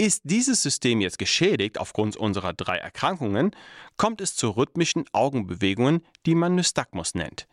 Ist 0.00 0.22
dieses 0.24 0.62
System 0.62 1.02
jetzt 1.02 1.18
geschädigt 1.18 1.76
aufgrund 1.76 2.16
unserer 2.16 2.54
drei 2.54 2.78
Erkrankungen, 2.78 3.50
kommt 3.98 4.22
es 4.22 4.34
zu 4.34 4.48
rhythmischen 4.48 5.04
Augenbewegungen, 5.12 6.06
die 6.24 6.34
man 6.34 6.54
Nystagmus 6.54 7.14
nennt. 7.14 7.46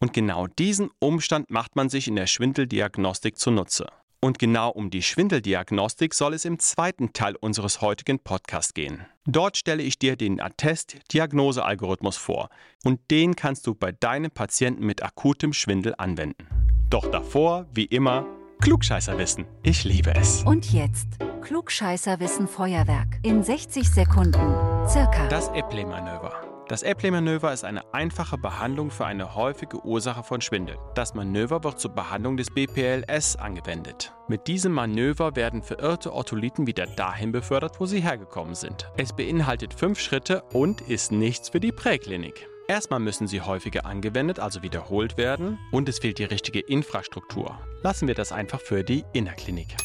Und 0.00 0.12
genau 0.12 0.48
diesen 0.48 0.90
Umstand 0.98 1.52
macht 1.52 1.76
man 1.76 1.88
sich 1.88 2.08
in 2.08 2.16
der 2.16 2.26
Schwindeldiagnostik 2.26 3.38
zunutze. 3.38 3.86
Und 4.20 4.40
genau 4.40 4.70
um 4.70 4.90
die 4.90 5.04
Schwindeldiagnostik 5.04 6.14
soll 6.14 6.34
es 6.34 6.44
im 6.44 6.58
zweiten 6.58 7.12
Teil 7.12 7.36
unseres 7.36 7.80
heutigen 7.80 8.18
Podcasts 8.18 8.74
gehen. 8.74 9.06
Dort 9.24 9.56
stelle 9.56 9.84
ich 9.84 9.96
dir 9.96 10.16
den 10.16 10.40
Attest-Diagnose-Algorithmus 10.40 12.16
vor 12.16 12.48
und 12.82 13.08
den 13.12 13.36
kannst 13.36 13.68
du 13.68 13.76
bei 13.76 13.92
deinem 13.92 14.32
Patienten 14.32 14.84
mit 14.84 15.04
akutem 15.04 15.52
Schwindel 15.52 15.94
anwenden. 15.96 16.48
Doch 16.90 17.08
davor, 17.08 17.68
wie 17.72 17.84
immer, 17.84 18.26
Klugscheißerwissen. 18.64 19.44
Ich 19.62 19.84
liebe 19.84 20.14
es. 20.14 20.42
Und 20.42 20.72
jetzt 20.72 21.06
Klugscheißerwissen 21.42 22.48
Feuerwerk. 22.48 23.18
In 23.22 23.42
60 23.42 23.86
Sekunden. 23.86 24.54
Circa. 24.88 25.28
Das 25.28 25.48
Epley-Manöver. 25.48 26.32
Das 26.68 26.82
Epley-Manöver 26.82 27.52
ist 27.52 27.62
eine 27.62 27.92
einfache 27.92 28.38
Behandlung 28.38 28.90
für 28.90 29.04
eine 29.04 29.34
häufige 29.34 29.84
Ursache 29.84 30.22
von 30.22 30.40
Schwindel. 30.40 30.78
Das 30.94 31.12
Manöver 31.12 31.62
wird 31.62 31.78
zur 31.78 31.90
Behandlung 31.90 32.38
des 32.38 32.48
BPLS 32.48 33.36
angewendet. 33.36 34.14
Mit 34.28 34.46
diesem 34.46 34.72
Manöver 34.72 35.36
werden 35.36 35.62
verirrte 35.62 36.14
Ortholyten 36.14 36.66
wieder 36.66 36.86
dahin 36.86 37.32
befördert, 37.32 37.80
wo 37.80 37.84
sie 37.84 38.00
hergekommen 38.00 38.54
sind. 38.54 38.90
Es 38.96 39.12
beinhaltet 39.12 39.74
fünf 39.74 40.00
Schritte 40.00 40.42
und 40.54 40.80
ist 40.80 41.12
nichts 41.12 41.50
für 41.50 41.60
die 41.60 41.72
Präklinik. 41.72 42.48
Erstmal 42.66 43.00
müssen 43.00 43.26
sie 43.26 43.42
häufiger 43.42 43.84
angewendet, 43.84 44.40
also 44.40 44.62
wiederholt 44.62 45.18
werden, 45.18 45.58
und 45.70 45.86
es 45.86 45.98
fehlt 45.98 46.18
die 46.18 46.24
richtige 46.24 46.60
Infrastruktur. 46.60 47.58
Lassen 47.82 48.08
wir 48.08 48.14
das 48.14 48.32
einfach 48.32 48.60
für 48.60 48.82
die 48.82 49.04
Innerklinik. 49.12 49.76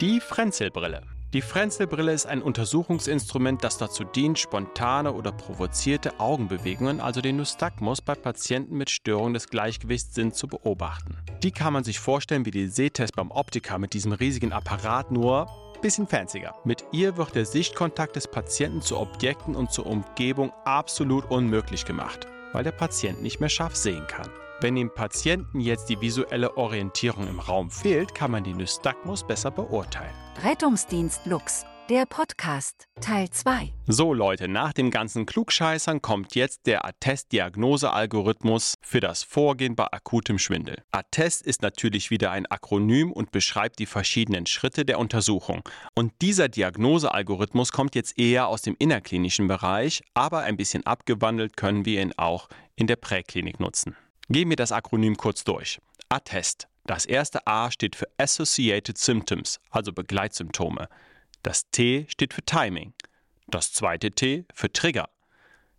Die 0.00 0.18
Frenzelbrille. 0.18 1.02
Die 1.32 1.42
Frenzelbrille 1.42 2.12
ist 2.12 2.26
ein 2.26 2.42
Untersuchungsinstrument, 2.42 3.62
das 3.62 3.78
dazu 3.78 4.02
dient, 4.02 4.40
spontane 4.40 5.12
oder 5.12 5.30
provozierte 5.30 6.18
Augenbewegungen, 6.18 7.00
also 7.00 7.20
den 7.20 7.36
Nystagmus, 7.36 8.02
bei 8.02 8.16
Patienten 8.16 8.76
mit 8.76 8.90
Störungen 8.90 9.34
des 9.34 9.48
Gleichgewichtssinns 9.48 10.36
zu 10.36 10.48
beobachten. 10.48 11.16
Die 11.44 11.52
kann 11.52 11.72
man 11.72 11.84
sich 11.84 12.00
vorstellen 12.00 12.44
wie 12.44 12.50
die 12.50 12.66
Sehtest 12.66 13.14
beim 13.14 13.30
Optiker 13.30 13.78
mit 13.78 13.94
diesem 13.94 14.12
riesigen 14.12 14.52
Apparat, 14.52 15.12
nur 15.12 15.46
bisschen 15.82 16.06
fancier. 16.06 16.54
Mit 16.64 16.84
ihr 16.92 17.18
wird 17.18 17.34
der 17.34 17.44
Sichtkontakt 17.44 18.16
des 18.16 18.26
Patienten 18.26 18.80
zu 18.80 18.98
Objekten 18.98 19.54
und 19.54 19.70
zur 19.70 19.86
Umgebung 19.86 20.52
absolut 20.64 21.30
unmöglich 21.30 21.84
gemacht, 21.84 22.26
weil 22.52 22.64
der 22.64 22.72
Patient 22.72 23.20
nicht 23.20 23.40
mehr 23.40 23.50
scharf 23.50 23.76
sehen 23.76 24.06
kann. 24.06 24.30
Wenn 24.62 24.76
dem 24.76 24.94
Patienten 24.94 25.60
jetzt 25.60 25.88
die 25.88 26.00
visuelle 26.00 26.56
Orientierung 26.56 27.26
im 27.26 27.40
Raum 27.40 27.70
fehlt, 27.70 28.14
kann 28.14 28.30
man 28.30 28.44
den 28.44 28.58
Nystagmus 28.58 29.26
besser 29.26 29.50
beurteilen. 29.50 30.14
Rettungsdienst 30.44 31.26
Lux. 31.26 31.66
Der 31.92 32.06
Podcast 32.06 32.88
Teil 33.02 33.28
2. 33.28 33.70
So 33.86 34.14
Leute, 34.14 34.48
nach 34.48 34.72
dem 34.72 34.90
ganzen 34.90 35.26
Klugscheißern 35.26 36.00
kommt 36.00 36.34
jetzt 36.34 36.64
der 36.64 36.86
Attest-Diagnose-Algorithmus 36.86 38.76
für 38.80 39.00
das 39.00 39.22
Vorgehen 39.22 39.76
bei 39.76 39.92
akutem 39.92 40.38
Schwindel. 40.38 40.82
Attest 40.90 41.42
ist 41.42 41.60
natürlich 41.60 42.10
wieder 42.10 42.30
ein 42.30 42.46
Akronym 42.46 43.12
und 43.12 43.30
beschreibt 43.30 43.78
die 43.78 43.84
verschiedenen 43.84 44.46
Schritte 44.46 44.86
der 44.86 44.98
Untersuchung. 44.98 45.68
Und 45.94 46.14
dieser 46.22 46.48
Diagnose-Algorithmus 46.48 47.72
kommt 47.72 47.94
jetzt 47.94 48.18
eher 48.18 48.48
aus 48.48 48.62
dem 48.62 48.74
innerklinischen 48.78 49.46
Bereich, 49.46 50.02
aber 50.14 50.38
ein 50.38 50.56
bisschen 50.56 50.86
abgewandelt 50.86 51.58
können 51.58 51.84
wir 51.84 52.00
ihn 52.00 52.14
auch 52.16 52.48
in 52.74 52.86
der 52.86 52.96
Präklinik 52.96 53.60
nutzen. 53.60 53.96
Gehen 54.30 54.48
wir 54.48 54.56
das 54.56 54.72
Akronym 54.72 55.18
kurz 55.18 55.44
durch. 55.44 55.78
Attest. 56.08 56.68
Das 56.86 57.04
erste 57.04 57.46
A 57.46 57.70
steht 57.70 57.96
für 57.96 58.08
Associated 58.16 58.96
Symptoms, 58.96 59.60
also 59.70 59.92
Begleitsymptome. 59.92 60.88
Das 61.42 61.68
T 61.70 62.06
steht 62.08 62.34
für 62.34 62.44
Timing. 62.44 62.94
Das 63.48 63.72
zweite 63.72 64.12
T 64.12 64.44
für 64.54 64.72
Trigger. 64.72 65.08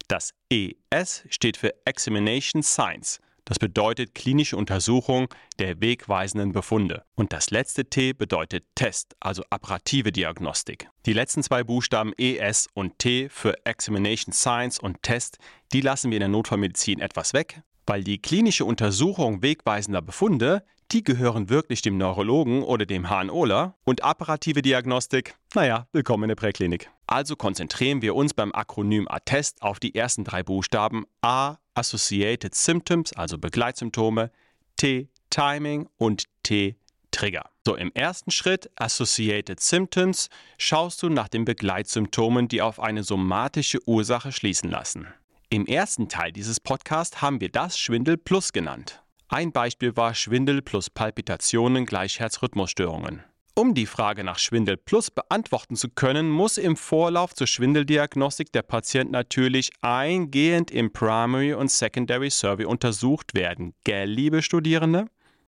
Das 0.10 0.34
ES 0.50 1.24
steht 1.30 1.56
für 1.56 1.74
Examination 1.86 2.62
Science. 2.62 3.22
Das 3.46 3.60
bedeutet 3.60 4.16
klinische 4.16 4.58
Untersuchung 4.58 5.28
der 5.60 5.82
wegweisenden 5.82 6.52
Befunde. 6.52 7.04
Und 7.16 7.34
das 7.34 7.50
letzte 7.50 7.86
T 7.86 8.14
bedeutet 8.14 8.66
Test, 8.76 9.16
also 9.20 9.44
apparative 9.50 10.12
Diagnostik. 10.12 10.90
Die 11.06 11.14
letzten 11.14 11.44
zwei 11.44 11.64
Buchstaben 11.64 12.14
ES 12.18 12.68
und 12.74 13.00
T 13.00 13.30
für 13.30 13.66
Examination 13.66 14.34
Science 14.34 14.80
und 14.80 15.02
Test, 15.02 15.40
die 15.74 15.82
lassen 15.82 16.12
wir 16.12 16.18
in 16.18 16.22
der 16.22 16.30
Notfallmedizin 16.30 17.00
etwas 17.00 17.34
weg, 17.34 17.62
weil 17.86 18.04
die 18.04 18.22
klinische 18.22 18.66
Untersuchung 18.66 19.42
wegweisender 19.42 20.02
Befunde, 20.02 20.64
die 20.92 21.04
gehören 21.04 21.50
wirklich 21.50 21.82
dem 21.82 21.98
Neurologen 21.98 22.64
oder 22.64 22.86
dem 22.86 23.10
HNOler 23.10 23.76
und 23.84 24.04
apparative 24.04 24.62
Diagnostik, 24.62 25.36
naja, 25.54 25.88
willkommen 25.92 26.24
in 26.24 26.30
der 26.30 26.36
Präklinik. 26.36 26.90
Also 27.08 27.36
konzentrieren 27.36 28.02
wir 28.02 28.16
uns 28.16 28.34
beim 28.34 28.54
Akronym 28.54 29.08
ATTEST 29.08 29.62
auf 29.62 29.80
die 29.80 29.96
ersten 29.96 30.24
drei 30.24 30.44
Buchstaben 30.44 31.06
A, 31.22 31.58
Associated 31.74 32.56
Symptoms, 32.56 33.14
also 33.14 33.38
Begleitsymptome, 33.38 34.32
T, 34.76 35.10
Timing 35.30 35.90
und 35.98 36.26
T, 36.44 36.76
Trigger. 37.12 37.50
So, 37.66 37.76
im 37.76 37.92
ersten 37.94 38.32
Schritt, 38.32 38.70
Associated 38.76 39.60
Symptoms, 39.60 40.30
schaust 40.58 41.02
du 41.02 41.10
nach 41.10 41.30
den 41.30 41.46
Begleitsymptomen, 41.46 42.48
die 42.48 42.62
auf 42.62 42.80
eine 42.80 43.04
somatische 43.04 43.80
Ursache 43.88 44.32
schließen 44.32 44.70
lassen. 44.70 45.08
Im 45.50 45.68
ersten 45.68 46.10
Teil 46.10 46.32
dieses 46.32 46.60
Podcasts 46.60 47.22
haben 47.22 47.40
wir 47.40 47.50
das 47.50 47.78
Schwindel 47.78 48.18
Plus 48.18 48.54
genannt. 48.54 49.03
Ein 49.34 49.52
Beispiel 49.52 49.98
war 49.98 50.14
Schwindel 50.14 50.62
plus 50.62 50.92
Palpitationen 50.92 51.88
gleich 51.88 52.20
Herzrhythmusstörungen. 52.20 53.24
Um 53.56 53.74
die 53.74 53.88
Frage 53.88 54.24
nach 54.24 54.38
Schwindel 54.38 54.78
Plus 54.78 55.10
beantworten 55.10 55.76
zu 55.76 55.90
können, 55.90 56.30
muss 56.30 56.60
im 56.60 56.78
Vorlauf 56.78 57.34
zur 57.34 57.48
Schwindeldiagnostik 57.48 58.52
der 58.52 58.62
Patient 58.62 59.10
natürlich 59.10 59.72
eingehend 59.82 60.70
im 60.70 60.94
Primary 60.94 61.56
und 61.56 61.72
Secondary 61.72 62.30
Survey 62.30 62.66
untersucht 62.66 63.34
werden. 63.34 63.74
Gell, 63.84 64.08
liebe 64.08 64.44
Studierende? 64.44 65.08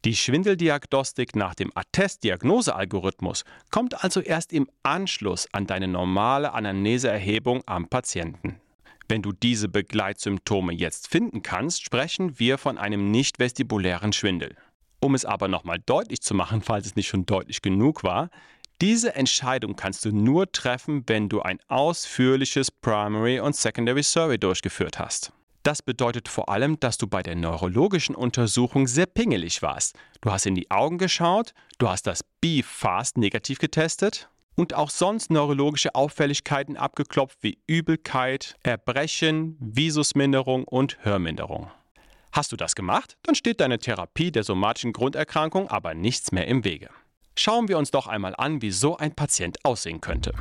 Die 0.06 0.16
Schwindeldiagnostik 0.16 1.36
nach 1.36 1.56
dem 1.56 1.72
Attest-Diagnosealgorithmus 1.74 3.46
kommt 3.72 4.04
also 4.04 4.20
erst 4.20 4.54
im 4.54 4.70
Anschluss 4.84 5.48
an 5.54 5.66
deine 5.66 5.88
normale 5.88 6.54
Anamneseerhebung 6.54 7.64
am 7.66 7.88
Patienten. 7.88 8.62
Wenn 9.12 9.22
du 9.22 9.34
diese 9.34 9.68
Begleitsymptome 9.68 10.72
jetzt 10.72 11.10
finden 11.10 11.42
kannst, 11.42 11.84
sprechen 11.84 12.40
wir 12.40 12.58
von 12.58 12.78
einem 12.78 13.12
nicht 13.12 13.40
vestibulären 13.40 14.14
Schwindel. 14.14 14.56
Um 15.02 15.16
es 15.16 15.26
aber 15.26 15.50
nochmal 15.50 15.80
deutlich 15.86 16.22
zu 16.22 16.34
machen, 16.34 16.62
falls 16.62 16.86
es 16.86 16.96
nicht 16.96 17.10
schon 17.10 17.26
deutlich 17.26 17.62
genug 17.62 18.06
war, 18.06 18.30
diese 18.80 19.14
Entscheidung 19.14 19.76
kannst 19.76 20.06
du 20.06 20.14
nur 20.14 20.50
treffen, 20.54 21.04
wenn 21.08 21.28
du 21.28 21.42
ein 21.42 21.60
ausführliches 21.68 22.72
Primary 22.72 23.42
und 23.42 23.54
Secondary 23.54 24.02
Survey 24.02 24.38
durchgeführt 24.38 24.98
hast. 24.98 25.34
Das 25.64 25.82
bedeutet 25.82 26.30
vor 26.30 26.48
allem, 26.48 26.80
dass 26.80 26.98
du 26.98 27.06
bei 27.06 27.22
der 27.22 27.36
neurologischen 27.36 28.16
Untersuchung 28.16 28.88
sehr 28.88 29.08
pingelig 29.08 29.62
warst. 29.62 29.94
Du 30.22 30.32
hast 30.32 30.46
in 30.46 30.56
die 30.56 30.72
Augen 30.72 30.98
geschaut, 30.98 31.54
du 31.80 31.90
hast 31.90 32.08
das 32.08 32.24
B-Fast 32.40 33.18
negativ 33.18 33.60
getestet 33.60 34.30
und 34.56 34.74
auch 34.74 34.90
sonst 34.90 35.32
neurologische 35.32 35.96
Auffälligkeiten 35.96 36.78
abgeklopft 36.78 37.38
wie 37.42 37.58
Übelkeit, 37.68 38.56
Erbrechen, 38.64 39.58
Visusminderung 39.60 40.64
und 40.66 40.98
Hörminderung. 41.04 41.72
Hast 42.32 42.52
du 42.52 42.56
das 42.56 42.76
gemacht, 42.76 43.18
dann 43.24 43.36
steht 43.36 43.60
deine 43.60 43.80
Therapie 43.80 44.32
der 44.32 44.44
somatischen 44.44 44.94
Grunderkrankung 44.94 45.68
aber 45.70 45.94
nichts 45.94 46.32
mehr 46.32 46.48
im 46.48 46.64
Wege. 46.64 46.90
Schauen 47.36 47.68
wir 47.68 47.78
uns 47.78 47.92
doch 47.92 48.08
einmal 48.08 48.36
an, 48.38 48.62
wie 48.62 48.72
so 48.72 48.98
ein 48.98 49.14
Patient 49.16 49.58
aussehen 49.64 50.02
könnte. 50.02 50.34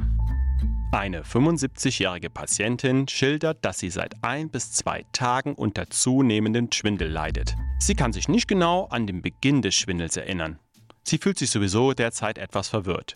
Eine 0.92 1.22
75-jährige 1.22 2.30
Patientin 2.30 3.06
schildert, 3.06 3.64
dass 3.64 3.78
sie 3.78 3.90
seit 3.90 4.24
ein 4.24 4.50
bis 4.50 4.72
zwei 4.72 5.04
Tagen 5.12 5.54
unter 5.54 5.88
zunehmendem 5.88 6.70
Schwindel 6.72 7.08
leidet. 7.08 7.54
Sie 7.78 7.94
kann 7.94 8.12
sich 8.12 8.28
nicht 8.28 8.48
genau 8.48 8.86
an 8.86 9.06
den 9.06 9.22
Beginn 9.22 9.62
des 9.62 9.76
Schwindels 9.76 10.16
erinnern. 10.16 10.58
Sie 11.04 11.18
fühlt 11.18 11.38
sich 11.38 11.50
sowieso 11.50 11.92
derzeit 11.92 12.38
etwas 12.38 12.68
verwirrt. 12.68 13.14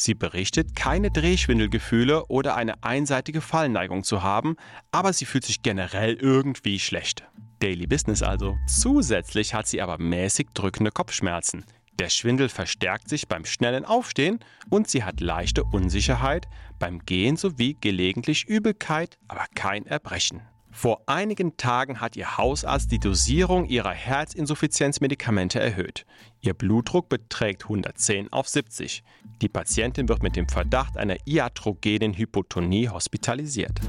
Sie 0.00 0.14
berichtet, 0.14 0.76
keine 0.76 1.10
Drehschwindelgefühle 1.10 2.26
oder 2.26 2.54
eine 2.54 2.84
einseitige 2.84 3.40
Fallneigung 3.40 4.04
zu 4.04 4.22
haben, 4.22 4.54
aber 4.92 5.12
sie 5.12 5.24
fühlt 5.24 5.44
sich 5.44 5.62
generell 5.62 6.14
irgendwie 6.14 6.78
schlecht. 6.78 7.24
Daily 7.58 7.88
Business 7.88 8.22
also. 8.22 8.56
Zusätzlich 8.68 9.54
hat 9.54 9.66
sie 9.66 9.82
aber 9.82 9.98
mäßig 9.98 10.50
drückende 10.54 10.92
Kopfschmerzen. 10.92 11.64
Der 11.98 12.10
Schwindel 12.10 12.48
verstärkt 12.48 13.08
sich 13.08 13.26
beim 13.26 13.44
schnellen 13.44 13.84
Aufstehen 13.84 14.38
und 14.70 14.88
sie 14.88 15.02
hat 15.02 15.20
leichte 15.20 15.64
Unsicherheit 15.64 16.46
beim 16.78 17.00
Gehen 17.00 17.36
sowie 17.36 17.76
gelegentlich 17.80 18.44
Übelkeit, 18.46 19.18
aber 19.26 19.46
kein 19.56 19.84
Erbrechen. 19.84 20.42
Vor 20.80 21.02
einigen 21.06 21.56
Tagen 21.56 22.00
hat 22.00 22.14
ihr 22.14 22.38
Hausarzt 22.38 22.92
die 22.92 23.00
Dosierung 23.00 23.64
ihrer 23.64 23.90
Herzinsuffizienzmedikamente 23.90 25.58
erhöht. 25.58 26.06
Ihr 26.40 26.54
Blutdruck 26.54 27.08
beträgt 27.08 27.64
110 27.64 28.32
auf 28.32 28.48
70. 28.48 29.02
Die 29.42 29.48
Patientin 29.48 30.08
wird 30.08 30.22
mit 30.22 30.36
dem 30.36 30.48
Verdacht 30.48 30.96
einer 30.96 31.16
iatrogenen 31.26 32.16
Hypotonie 32.16 32.88
hospitalisiert. 32.88 33.80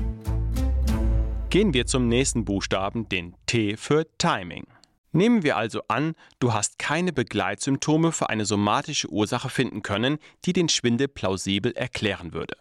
Gehen 1.51 1.75
wir 1.75 1.85
zum 1.85 2.07
nächsten 2.07 2.43
Buchstaben, 2.43 3.07
den 3.07 3.35
T 3.45 3.77
für 3.77 4.07
Timing. 4.17 4.65
Nehmen 5.11 5.43
wir 5.43 5.57
also 5.57 5.83
an, 5.89 6.15
du 6.39 6.53
hast 6.53 6.79
keine 6.79 7.13
Begleitsymptome 7.13 8.11
für 8.11 8.29
eine 8.29 8.45
somatische 8.45 9.11
Ursache 9.11 9.49
finden 9.49 9.83
können, 9.83 10.17
die 10.45 10.53
den 10.53 10.69
Schwindel 10.69 11.07
plausibel 11.07 11.71
erklären 11.73 12.33
würde. 12.33 12.57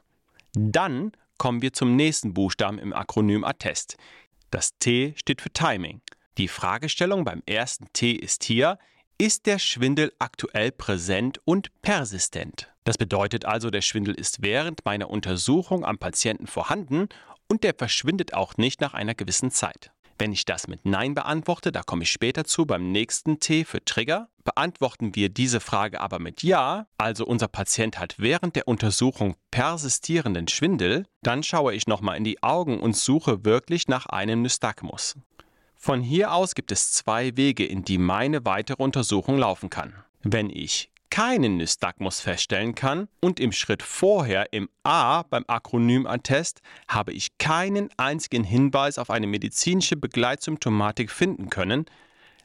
Dann 0.52 1.12
kommen 1.38 1.62
wir 1.62 1.72
zum 1.72 1.96
nächsten 1.96 2.34
Buchstaben 2.34 2.78
im 2.78 2.92
Akronym 2.92 3.44
Attest. 3.44 3.96
Das 4.50 4.76
T 4.78 5.14
steht 5.16 5.40
für 5.40 5.50
Timing. 5.50 6.00
Die 6.36 6.48
Fragestellung 6.48 7.24
beim 7.24 7.42
ersten 7.46 7.86
T 7.92 8.12
ist 8.12 8.44
hier, 8.44 8.78
ist 9.18 9.46
der 9.46 9.58
Schwindel 9.58 10.12
aktuell 10.18 10.70
präsent 10.70 11.40
und 11.44 11.70
persistent? 11.82 12.68
Das 12.84 12.96
bedeutet 12.96 13.44
also, 13.44 13.70
der 13.70 13.82
Schwindel 13.82 14.14
ist 14.14 14.42
während 14.42 14.84
meiner 14.84 15.10
Untersuchung 15.10 15.84
am 15.84 15.98
Patienten 15.98 16.46
vorhanden 16.46 17.08
und 17.48 17.64
der 17.64 17.74
verschwindet 17.74 18.34
auch 18.34 18.56
nicht 18.56 18.80
nach 18.80 18.94
einer 18.94 19.14
gewissen 19.14 19.50
Zeit. 19.50 19.90
Wenn 20.18 20.32
ich 20.32 20.44
das 20.44 20.66
mit 20.66 20.84
Nein 20.84 21.14
beantworte, 21.14 21.70
da 21.70 21.82
komme 21.82 22.02
ich 22.02 22.10
später 22.10 22.44
zu 22.44 22.66
beim 22.66 22.90
nächsten 22.90 23.38
T 23.38 23.64
für 23.64 23.84
Trigger. 23.84 24.28
Beantworten 24.42 25.14
wir 25.14 25.28
diese 25.28 25.60
Frage 25.60 26.00
aber 26.00 26.18
mit 26.18 26.42
Ja, 26.42 26.88
also 26.98 27.24
unser 27.24 27.46
Patient 27.46 28.00
hat 28.00 28.16
während 28.18 28.56
der 28.56 28.66
Untersuchung 28.66 29.36
persistierenden 29.52 30.48
Schwindel, 30.48 31.06
dann 31.22 31.44
schaue 31.44 31.72
ich 31.74 31.86
nochmal 31.86 32.16
in 32.16 32.24
die 32.24 32.42
Augen 32.42 32.80
und 32.80 32.96
suche 32.96 33.44
wirklich 33.44 33.86
nach 33.86 34.06
einem 34.06 34.42
Nystagmus. 34.42 35.14
Von 35.76 36.02
hier 36.02 36.32
aus 36.32 36.56
gibt 36.56 36.72
es 36.72 36.92
zwei 36.92 37.36
Wege, 37.36 37.64
in 37.64 37.84
die 37.84 37.98
meine 37.98 38.44
weitere 38.44 38.82
Untersuchung 38.82 39.38
laufen 39.38 39.70
kann. 39.70 39.94
Wenn 40.22 40.50
ich 40.50 40.90
keinen 41.10 41.56
Nystagmus 41.56 42.20
feststellen 42.20 42.74
kann 42.74 43.08
und 43.20 43.40
im 43.40 43.52
Schritt 43.52 43.82
vorher 43.82 44.52
im 44.52 44.68
A 44.82 45.22
beim 45.22 45.44
Akronymattest 45.46 46.60
habe 46.88 47.12
ich 47.12 47.38
keinen 47.38 47.90
einzigen 47.96 48.44
Hinweis 48.44 48.98
auf 48.98 49.10
eine 49.10 49.26
medizinische 49.26 49.96
Begleitsymptomatik 49.96 51.10
finden 51.10 51.50
können, 51.50 51.86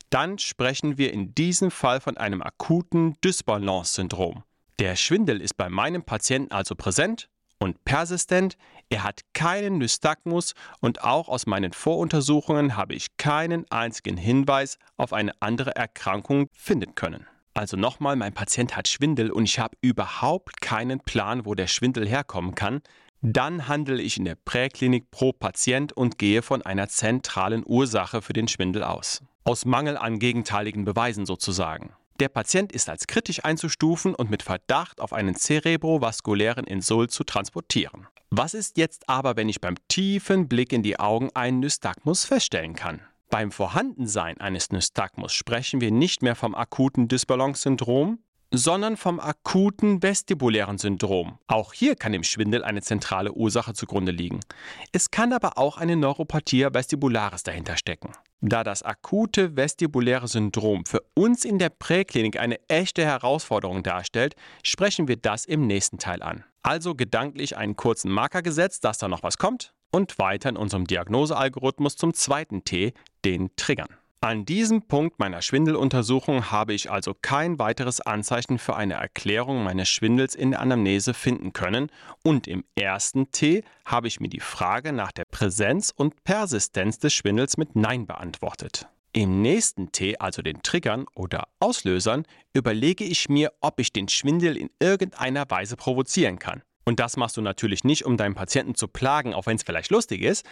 dann 0.10 0.38
sprechen 0.38 0.98
wir 0.98 1.14
in 1.14 1.34
diesem 1.34 1.72
Fall 1.72 2.00
von 2.00 2.18
einem 2.18 2.42
akuten 2.42 3.16
Dysbalance-Syndrom. 3.24 4.44
Der 4.80 4.96
Schwindel 4.96 5.42
ist 5.42 5.56
bei 5.56 5.70
meinem 5.70 6.04
Patienten 6.04 6.52
also 6.52 6.76
präsent 6.76 7.30
und 7.60 7.84
persistent, 7.86 8.58
er 8.90 9.04
hat 9.04 9.22
keinen 9.34 9.78
Nystagmus 9.78 10.54
und 10.82 11.04
auch 11.04 11.30
aus 11.30 11.46
meinen 11.46 11.74
Voruntersuchungen 11.74 12.76
habe 12.76 12.94
ich 12.94 13.18
keinen 13.18 13.66
einzigen 13.72 14.18
Hinweis 14.18 14.78
auf 14.98 15.14
eine 15.14 15.32
andere 15.40 15.76
Erkrankung 15.76 16.50
finden 16.54 16.94
können. 16.96 17.26
Also 17.54 17.78
nochmal, 17.78 18.16
mein 18.16 18.34
Patient 18.34 18.76
hat 18.76 18.88
Schwindel 18.88 19.32
und 19.32 19.46
ich 19.46 19.60
habe 19.60 19.78
überhaupt 19.82 20.62
keinen 20.62 21.00
Plan, 21.00 21.46
wo 21.46 21.54
der 21.54 21.68
Schwindel 21.68 22.08
herkommen 22.08 22.56
kann. 22.56 22.82
Dann 23.22 23.68
handle 23.68 24.02
ich 24.02 24.18
in 24.18 24.26
der 24.26 24.36
Präklinik 24.36 25.12
pro 25.12 25.32
Patient 25.32 25.94
und 25.94 26.18
gehe 26.18 26.42
von 26.42 26.62
einer 26.62 26.90
zentralen 26.90 27.64
Ursache 27.66 28.22
für 28.22 28.34
den 28.34 28.48
Schwindel 28.48 28.84
aus. 28.84 29.22
Aus 29.44 29.66
Mangel 29.66 29.98
an 29.98 30.20
gegenteiligen 30.20 30.84
Beweisen 30.84 31.26
sozusagen. 31.26 31.94
Der 32.20 32.30
Patient 32.30 32.72
ist 32.72 32.90
als 32.90 33.08
kritisch 33.08 33.44
einzustufen 33.44 34.14
und 34.16 34.30
mit 34.30 34.44
Verdacht 34.44 35.00
auf 35.00 35.14
einen 35.14 35.36
zerebrovaskulären 35.36 36.66
Insult 36.66 37.12
zu 37.12 37.24
transportieren. 37.24 38.08
Was 38.30 38.54
ist 38.54 38.78
jetzt 38.78 39.08
aber, 39.10 39.36
wenn 39.36 39.50
ich 39.50 39.62
beim 39.62 39.76
tiefen 39.88 40.48
Blick 40.48 40.74
in 40.74 40.84
die 40.84 41.00
Augen 41.00 41.30
einen 41.34 41.60
Nystagmus 41.60 42.26
feststellen 42.26 42.76
kann? 42.76 43.02
Beim 43.34 43.52
Vorhandensein 43.52 44.40
eines 44.40 44.70
Nystagmus 44.70 45.34
sprechen 45.34 45.82
wir 45.82 45.90
nicht 45.90 46.22
mehr 46.22 46.36
vom 46.36 46.54
akuten 46.54 47.08
Dysbalance-Syndrom, 47.08 48.20
sondern 48.52 48.96
vom 48.96 49.20
akuten 49.20 50.04
vestibulären 50.04 50.78
Syndrom. 50.78 51.40
Auch 51.48 51.74
hier 51.74 51.96
kann 51.96 52.14
im 52.14 52.22
Schwindel 52.22 52.64
eine 52.64 52.84
zentrale 52.84 53.32
Ursache 53.32 53.74
zugrunde 53.74 54.12
liegen. 54.12 54.42
Es 54.92 55.10
kann 55.10 55.34
aber 55.34 55.58
auch 55.58 55.78
eine 55.78 55.96
Neuropathie 55.96 56.68
vestibularis 56.72 57.42
dahinter 57.42 57.76
stecken. 57.76 58.12
Da 58.42 58.64
das 58.64 58.84
akute 58.84 59.58
vestibuläre 59.58 60.28
Syndrom 60.28 60.86
für 60.86 61.02
uns 61.16 61.44
in 61.44 61.58
der 61.58 61.70
Präklinik 61.70 62.40
eine 62.40 62.60
echte 62.70 63.04
Herausforderung 63.04 63.82
darstellt, 63.82 64.36
sprechen 64.62 65.08
wir 65.08 65.18
das 65.18 65.46
im 65.46 65.66
nächsten 65.66 65.98
Teil 65.98 66.22
an. 66.22 66.44
Also 66.62 66.94
gedanklich 66.94 67.58
einen 67.58 67.76
kurzen 67.78 68.12
Marker 68.12 68.44
gesetzt, 68.44 68.84
dass 68.84 69.00
da 69.00 69.08
noch 69.08 69.24
was 69.24 69.40
kommt 69.40 69.74
und 69.94 70.20
weiter 70.20 70.50
in 70.50 70.58
unserem 70.58 70.86
Diagnosealgorithmus 70.86 71.96
zum 71.96 72.14
zweiten 72.14 72.66
T, 72.66 72.94
den 73.24 73.56
Triggern. 73.56 73.90
An 74.24 74.46
diesem 74.46 74.84
Punkt 74.84 75.20
meiner 75.20 75.42
Schwindeluntersuchung 75.42 76.50
habe 76.50 76.74
ich 76.74 76.90
also 76.90 77.14
kein 77.14 77.60
weiteres 77.60 78.00
Anzeichen 78.00 78.58
für 78.58 78.74
eine 78.74 78.94
Erklärung 78.94 79.66
meines 79.66 79.90
Schwindels 79.90 80.34
in 80.34 80.52
der 80.52 80.62
Anamnese 80.62 81.14
finden 81.14 81.52
können 81.52 81.92
und 82.24 82.48
im 82.48 82.64
ersten 82.76 83.32
T 83.32 83.66
habe 83.84 84.08
ich 84.08 84.22
mir 84.22 84.30
die 84.30 84.40
Frage 84.40 84.94
nach 84.94 85.12
der 85.12 85.26
Präsenz 85.26 85.94
und 85.94 86.24
Persistenz 86.24 87.00
des 87.00 87.14
Schwindels 87.14 87.58
mit 87.58 87.76
Nein 87.76 88.08
beantwortet. 88.08 88.88
Im 89.12 89.42
nächsten 89.42 89.92
T, 89.92 90.18
also 90.18 90.42
den 90.42 90.64
Triggern 90.64 91.06
oder 91.16 91.50
Auslösern, 91.60 92.26
überlege 92.54 93.04
ich 93.04 93.28
mir, 93.28 93.52
ob 93.60 93.82
ich 93.82 93.92
den 93.92 94.08
Schwindel 94.08 94.56
in 94.56 94.70
irgendeiner 94.80 95.50
Weise 95.50 95.76
provozieren 95.76 96.40
kann. 96.40 96.64
Und 96.86 97.00
das 97.00 97.18
machst 97.18 97.38
du 97.38 97.42
natürlich 97.42 97.84
nicht, 97.84 98.06
um 98.06 98.18
deinen 98.18 98.36
Patienten 98.36 98.76
zu 98.76 98.88
plagen, 98.88 99.34
auch 99.34 99.46
wenn 99.46 99.56
es 99.56 99.64
vielleicht 99.64 99.92
lustig 99.92 100.22
ist, 100.22 100.46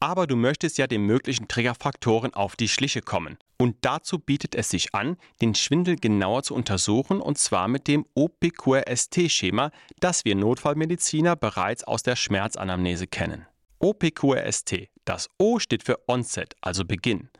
aber 0.00 0.26
du 0.26 0.36
möchtest 0.36 0.76
ja 0.76 0.86
den 0.86 1.06
möglichen 1.06 1.48
Triggerfaktoren 1.48 2.34
auf 2.34 2.56
die 2.56 2.68
Schliche 2.68 3.00
kommen. 3.00 3.38
Und 3.58 3.76
dazu 3.82 4.18
bietet 4.18 4.54
es 4.54 4.68
sich 4.68 4.94
an, 4.94 5.16
den 5.40 5.54
Schwindel 5.54 5.96
genauer 5.96 6.42
zu 6.42 6.54
untersuchen 6.54 7.20
und 7.20 7.38
zwar 7.38 7.68
mit 7.68 7.88
dem 7.88 8.04
OPQRST-Schema, 8.14 9.70
das 10.00 10.24
wir 10.24 10.34
Notfallmediziner 10.34 11.36
bereits 11.36 11.84
aus 11.84 12.02
der 12.02 12.16
Schmerzanamnese 12.16 13.06
kennen. 13.06 13.46
OPQRST, 13.78 14.88
das 15.04 15.30
O 15.38 15.58
steht 15.58 15.84
für 15.84 15.98
Onset, 16.06 16.54
also 16.60 16.84
Beginn. 16.84 17.30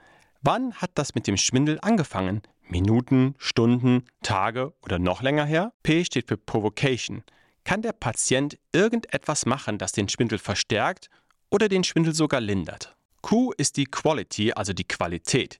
Wann 0.41 0.75
hat 0.75 0.93
das 0.95 1.15
mit 1.15 1.27
dem 1.27 1.37
Schwindel 1.37 1.79
angefangen? 1.83 2.43
Minuten, 2.67 3.35
Stunden, 3.39 4.05
Tage 4.23 4.73
oder 4.83 4.99
noch 4.99 5.23
länger 5.23 5.45
her? 5.45 5.73
P 5.83 6.05
steht 6.05 6.29
für 6.29 6.37
Provocation 6.39 7.25
kann 7.65 7.83
der 7.83 7.93
Patient 7.93 8.59
irgendetwas 8.73 9.47
machen, 9.47 9.79
das 9.79 9.93
den 9.93 10.09
Schwindel 10.09 10.39
verstärkt 10.39 11.09
oder 11.51 11.69
den 11.69 11.85
Schwindel 11.85 12.15
sogar 12.15 12.41
lindert. 12.41 12.95
Q 13.23 13.53
ist 13.57 13.77
die 13.77 13.87
Quality, 13.87 14.53
also 14.53 14.73
die 14.73 14.85
Qualität. 14.85 15.59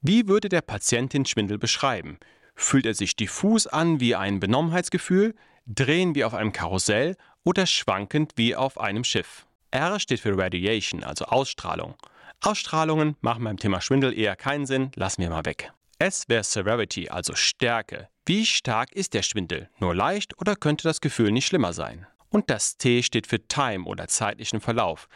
Wie 0.00 0.28
würde 0.28 0.48
der 0.48 0.62
Patient 0.62 1.12
den 1.12 1.26
Schwindel 1.26 1.58
beschreiben? 1.58 2.18
Fühlt 2.54 2.86
er 2.86 2.94
sich 2.94 3.14
diffus 3.14 3.66
an 3.66 4.00
wie 4.00 4.16
ein 4.16 4.40
Benommenheitsgefühl, 4.40 5.34
drehen 5.66 6.14
wie 6.14 6.24
auf 6.24 6.34
einem 6.34 6.52
Karussell 6.52 7.16
oder 7.44 7.66
schwankend 7.66 8.32
wie 8.36 8.56
auf 8.56 8.78
einem 8.80 9.04
Schiff? 9.04 9.46
R 9.70 10.00
steht 10.00 10.20
für 10.20 10.36
Radiation, 10.36 11.04
also 11.04 11.26
Ausstrahlung. 11.26 11.94
Ausstrahlungen 12.40 13.16
machen 13.20 13.44
beim 13.44 13.58
Thema 13.58 13.80
Schwindel 13.80 14.16
eher 14.16 14.36
keinen 14.36 14.66
Sinn, 14.66 14.90
lassen 14.94 15.22
wir 15.22 15.30
mal 15.30 15.44
weg. 15.44 15.72
S 15.98 16.28
wäre 16.28 16.44
Severity, 16.44 17.08
also 17.08 17.34
Stärke. 17.34 18.08
Wie 18.28 18.44
stark 18.44 18.92
ist 18.92 19.14
der 19.14 19.22
Schwindel? 19.22 19.70
Nur 19.78 19.94
leicht 19.94 20.38
oder 20.38 20.54
könnte 20.54 20.86
das 20.86 21.00
Gefühl 21.00 21.32
nicht 21.32 21.46
schlimmer 21.46 21.72
sein? 21.72 22.06
Und 22.28 22.50
das 22.50 22.76
T 22.76 23.02
steht 23.02 23.26
für 23.26 23.48
Time 23.48 23.86
oder 23.86 24.06
zeitlichen 24.06 24.60
Verlauf. 24.60 25.08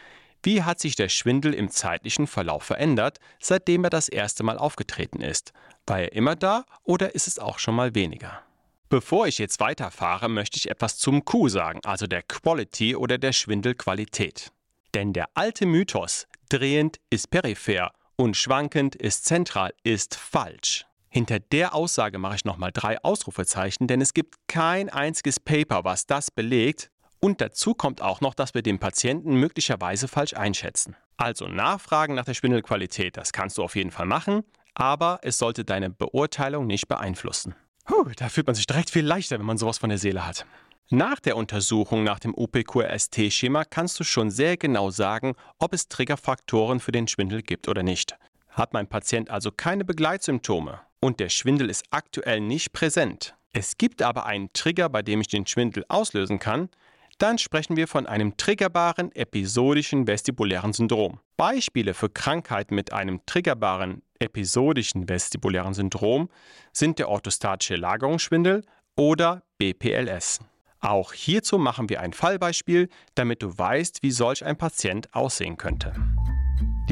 Wie 0.43 0.63
hat 0.63 0.81
sich 0.81 0.97
der 0.97 1.11
Schwindel 1.11 1.53
im 1.53 1.69
zeitlichen 1.69 2.27
Verlauf 2.27 2.63
verändert, 2.63 3.19
seitdem 3.39 3.85
er 3.85 3.91
das 3.91 4.09
erste 4.09 4.45
Mal 4.45 4.57
aufgetreten 4.57 5.21
ist? 5.21 5.53
War 5.87 5.99
er 6.01 6.13
immer 6.15 6.37
da 6.37 6.65
oder 6.85 7.15
ist 7.15 7.27
es 7.27 7.39
auch 7.39 7.59
schon 7.59 7.75
mal 7.75 7.95
weniger? 7.95 8.43
Bevor 8.89 9.27
ich 9.27 9.37
jetzt 9.37 9.61
weiterfahre, 9.61 10.31
möchte 10.31 10.57
ich 10.57 10.71
etwas 10.71 10.97
zum 10.97 11.27
Q 11.27 11.51
sagen, 11.51 11.81
also 11.85 12.07
der 12.07 12.23
Quality 12.23 12.97
oder 12.97 13.19
der 13.19 13.33
Schwindelqualität. 13.33 14.53
Denn 14.95 15.13
der 15.13 15.27
alte 15.35 15.67
Mythos, 15.67 16.27
drehend 16.49 16.97
ist 17.11 17.31
peripher 17.31 17.93
und 18.17 18.39
schwankend 18.39 18.97
ist 18.97 19.27
zentral, 19.27 19.75
ist 19.85 20.15
falsch. 20.15 20.87
Hinter 21.15 21.41
der 21.41 21.75
Aussage 21.75 22.17
mache 22.17 22.37
ich 22.37 22.47
nochmal 22.47 22.71
drei 22.73 22.99
Ausrufezeichen, 23.05 23.87
denn 23.87 24.01
es 24.01 24.15
gibt 24.15 24.35
kein 24.49 24.89
einziges 24.89 25.39
Paper, 25.39 25.85
was 25.85 26.07
das 26.07 26.31
belegt. 26.31 26.91
Und 27.21 27.43
dazu 27.43 27.75
kommt 27.75 28.01
auch 28.01 28.23
noch, 28.23 28.33
dass 28.33 28.55
wir 28.55 28.63
den 28.63 28.79
Patienten 28.79 29.35
möglicherweise 29.35 30.09
falsch 30.09 30.33
einschätzen. 30.33 30.97
Also 31.19 31.49
Nachfragen 31.49 32.15
nach 32.15 32.25
der 32.25 32.33
Schwindelqualität, 32.33 33.19
das 33.19 33.35
kannst 33.35 33.59
du 33.59 33.63
auf 33.63 33.77
jeden 33.77 33.91
Fall 33.91 34.07
machen, 34.07 34.43
aber 34.73 35.21
es 35.21 35.37
sollte 35.37 35.67
deine 35.67 35.91
Beurteilung 35.91 36.67
nicht 36.67 36.89
beeinflussen. 36.89 37.57
Puh, 37.85 38.09
da 38.17 38.31
fühlt 38.31 38.47
man 38.47 38.57
sich 38.57 38.67
direkt 38.67 38.89
viel 38.89 39.05
leichter, 39.05 39.39
wenn 39.39 39.45
man 39.45 39.59
sowas 39.59 39.77
von 39.77 39.91
der 39.91 39.99
Seele 39.99 40.27
hat. 40.27 40.47
Nach 40.89 41.21
der 41.21 41.37
Untersuchung 41.37 42.05
nach 42.05 42.21
dem 42.21 42.35
OPQRST-Schema 42.35 43.65
kannst 43.67 44.01
du 44.01 44.05
schon 44.05 44.31
sehr 44.31 44.57
genau 44.57 44.89
sagen, 44.89 45.35
ob 45.59 45.75
es 45.75 45.89
Triggerfaktoren 45.89 46.81
für 46.81 46.93
den 46.93 47.07
Schwindel 47.07 47.43
gibt 47.43 47.69
oder 47.69 47.83
nicht. 47.83 48.17
Hat 48.53 48.73
mein 48.73 48.87
Patient 48.87 49.31
also 49.31 49.51
keine 49.51 49.85
Begleitsymptome 49.85 50.81
und 51.01 51.21
der 51.21 51.29
Schwindel 51.29 51.69
ist 51.69 51.85
aktuell 51.91 52.41
nicht 52.41 52.73
präsent, 52.73 53.35
es 53.55 53.77
gibt 53.77 54.01
aber 54.01 54.25
einen 54.25 54.51
Trigger, 54.55 54.89
bei 54.89 55.03
dem 55.03 55.21
ich 55.21 55.29
den 55.29 55.47
Schwindel 55.47 55.85
auslösen 55.89 56.39
kann, 56.39 56.71
dann 57.19 57.37
sprechen 57.37 57.77
wir 57.77 57.87
von 57.87 58.07
einem 58.07 58.37
triggerbaren 58.39 59.15
episodischen 59.15 60.07
vestibulären 60.07 60.73
Syndrom. 60.73 61.21
Beispiele 61.37 61.93
für 61.93 62.09
Krankheiten 62.09 62.75
mit 62.75 62.93
einem 62.95 63.21
triggerbaren 63.27 64.03
episodischen 64.19 65.09
vestibulären 65.09 65.75
Syndrom 65.75 66.31
sind 66.73 66.99
der 66.99 67.11
orthostatische 67.11 67.77
Lagerungsschwindel 67.77 68.65
oder 68.97 69.43
BPLS. 69.59 70.41
Auch 70.81 71.13
hierzu 71.13 71.59
machen 71.59 71.91
wir 71.91 72.01
ein 72.01 72.15
Fallbeispiel, 72.15 72.89
damit 73.15 73.43
du 73.43 73.57
weißt, 73.57 74.03
wie 74.03 74.11
solch 74.11 74.45
ein 74.45 74.57
Patient 74.57 75.15
aussehen 75.15 75.59
könnte. 75.59 75.95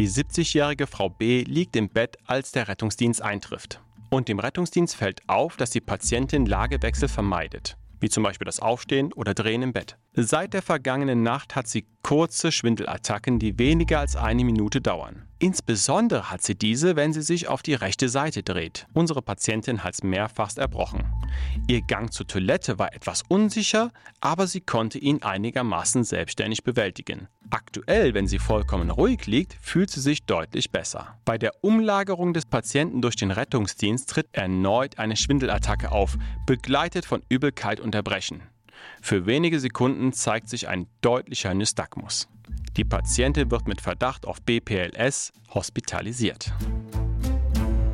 Die 0.01 0.09
70-jährige 0.09 0.87
Frau 0.87 1.11
B 1.11 1.43
liegt 1.43 1.77
im 1.77 1.91
Bett, 1.91 2.17
als 2.25 2.53
der 2.53 2.69
Rettungsdienst 2.69 3.21
eintrifft. 3.21 3.83
Und 4.09 4.29
dem 4.29 4.39
Rettungsdienst 4.39 4.97
fällt 4.97 5.21
auf, 5.29 5.59
dass 5.59 5.69
die 5.69 5.83
Patientin 5.83 6.47
Lagewechsel 6.47 7.07
vermeidet 7.07 7.77
wie 8.01 8.09
zum 8.09 8.23
Beispiel 8.23 8.47
das 8.47 8.61
Aufstehen 8.61 9.13
oder 9.13 9.35
Drehen 9.35 9.63
im 9.63 9.73
Bett. 9.73 9.97
Seit 10.13 10.55
der 10.55 10.63
vergangenen 10.63 11.23
Nacht 11.23 11.55
hat 11.55 11.69
sie 11.69 11.87
kurze 12.03 12.51
Schwindelattacken, 12.51 13.39
die 13.39 13.61
weniger 13.61 14.01
als 14.01 14.17
eine 14.17 14.45
Minute 14.45 14.81
dauern. 14.81 15.29
Insbesondere 15.39 16.33
hat 16.33 16.43
sie 16.43 16.57
diese, 16.57 16.97
wenn 16.97 17.13
sie 17.13 17.23
sich 17.23 17.47
auf 17.47 17.63
die 17.63 17.75
rechte 17.75 18.09
Seite 18.09 18.43
dreht. 18.43 18.89
Unsere 18.93 19.23
Patientin 19.23 19.85
hat 19.85 19.95
es 19.95 20.03
mehrfach 20.03 20.57
erbrochen. 20.57 21.05
Ihr 21.69 21.81
Gang 21.83 22.13
zur 22.13 22.27
Toilette 22.27 22.79
war 22.81 22.93
etwas 22.93 23.23
unsicher, 23.29 23.93
aber 24.21 24.49
sie 24.49 24.61
konnte 24.61 24.99
ihn 24.99 25.23
einigermaßen 25.23 26.03
selbstständig 26.03 26.65
bewältigen. 26.65 27.29
Aktuell, 27.49 28.13
wenn 28.13 28.27
sie 28.27 28.41
vollkommen 28.41 28.91
ruhig 28.91 29.27
liegt, 29.27 29.57
fühlt 29.63 29.91
sie 29.91 30.01
sich 30.01 30.25
deutlich 30.25 30.73
besser. 30.73 31.19
Bei 31.25 31.39
der 31.39 31.53
Umlagerung 31.63 32.35
des 32.35 32.47
Patienten 32.47 33.01
durch 33.01 33.15
den 33.15 33.31
Rettungsdienst 33.31 34.11
tritt 34.11 34.29
erneut 34.33 34.99
eine 34.99 35.17
Schwindelattacke 35.17 35.93
auf, 35.93 36.19
begleitet 36.47 37.07
von 37.07 37.23
Übelkeit 37.29 37.79
und 37.79 37.95
Erbrechen. 37.95 38.43
Für 39.03 39.27
wenige 39.27 39.61
Sekunden 39.61 40.13
zeigt 40.13 40.49
sich 40.49 40.69
ein 40.69 40.87
deutlicher 41.01 41.55
Nystagmus. 41.55 42.29
Die 42.77 42.85
Patientin 42.85 43.51
wird 43.51 43.67
mit 43.69 43.81
Verdacht 43.81 44.27
auf 44.27 44.41
BPLS 44.43 45.33
hospitalisiert. 45.53 46.53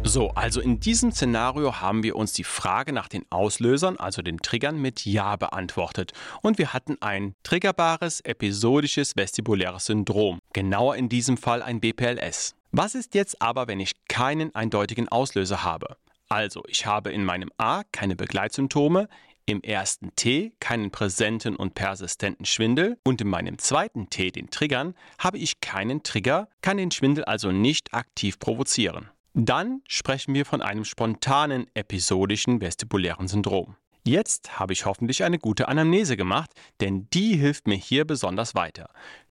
So, 0.08 0.30
also 0.30 0.60
in 0.60 0.78
diesem 0.78 1.10
Szenario 1.10 1.80
haben 1.80 2.04
wir 2.04 2.14
uns 2.14 2.32
die 2.32 2.44
Frage 2.44 2.92
nach 2.92 3.08
den 3.08 3.24
Auslösern, 3.28 3.96
also 3.96 4.22
den 4.22 4.38
Triggern, 4.38 4.80
mit 4.80 5.04
Ja 5.04 5.34
beantwortet. 5.34 6.12
Und 6.42 6.58
wir 6.58 6.72
hatten 6.72 6.96
ein 7.00 7.34
triggerbares 7.42 8.20
episodisches 8.20 9.16
vestibuläres 9.16 9.86
Syndrom. 9.86 10.38
Genauer 10.52 10.94
in 10.94 11.08
diesem 11.08 11.36
Fall 11.36 11.60
ein 11.60 11.80
BPLS. 11.80 12.54
Was 12.70 12.94
ist 12.94 13.14
jetzt 13.14 13.42
aber, 13.42 13.66
wenn 13.66 13.80
ich 13.80 13.94
keinen 14.06 14.54
eindeutigen 14.54 15.08
Auslöser 15.08 15.64
habe? 15.64 15.96
Also, 16.28 16.62
ich 16.68 16.86
habe 16.86 17.10
in 17.10 17.24
meinem 17.24 17.50
A 17.58 17.82
keine 17.90 18.14
Begleitsymptome, 18.14 19.08
im 19.46 19.62
ersten 19.62 20.14
T 20.16 20.52
keinen 20.60 20.90
präsenten 20.90 21.56
und 21.56 21.74
persistenten 21.74 22.44
Schwindel 22.44 22.98
und 23.04 23.20
in 23.20 23.28
meinem 23.28 23.58
zweiten 23.58 24.10
T, 24.10 24.30
den 24.30 24.50
Triggern, 24.50 24.94
habe 25.18 25.38
ich 25.38 25.60
keinen 25.60 26.02
Trigger, 26.02 26.48
kann 26.62 26.76
den 26.76 26.90
Schwindel 26.90 27.24
also 27.24 27.52
nicht 27.52 27.94
aktiv 27.94 28.38
provozieren. 28.38 29.08
Dann 29.34 29.82
sprechen 29.86 30.34
wir 30.34 30.44
von 30.44 30.62
einem 30.62 30.84
spontanen 30.84 31.66
episodischen 31.74 32.60
vestibulären 32.60 33.28
Syndrom. 33.28 33.76
Jetzt 34.04 34.58
habe 34.58 34.72
ich 34.72 34.86
hoffentlich 34.86 35.24
eine 35.24 35.38
gute 35.38 35.68
Anamnese 35.68 36.16
gemacht, 36.16 36.50
denn 36.80 37.08
die 37.12 37.36
hilft 37.36 37.66
mir 37.66 37.76
hier 37.76 38.04
besonders 38.04 38.54
weiter. 38.54 38.88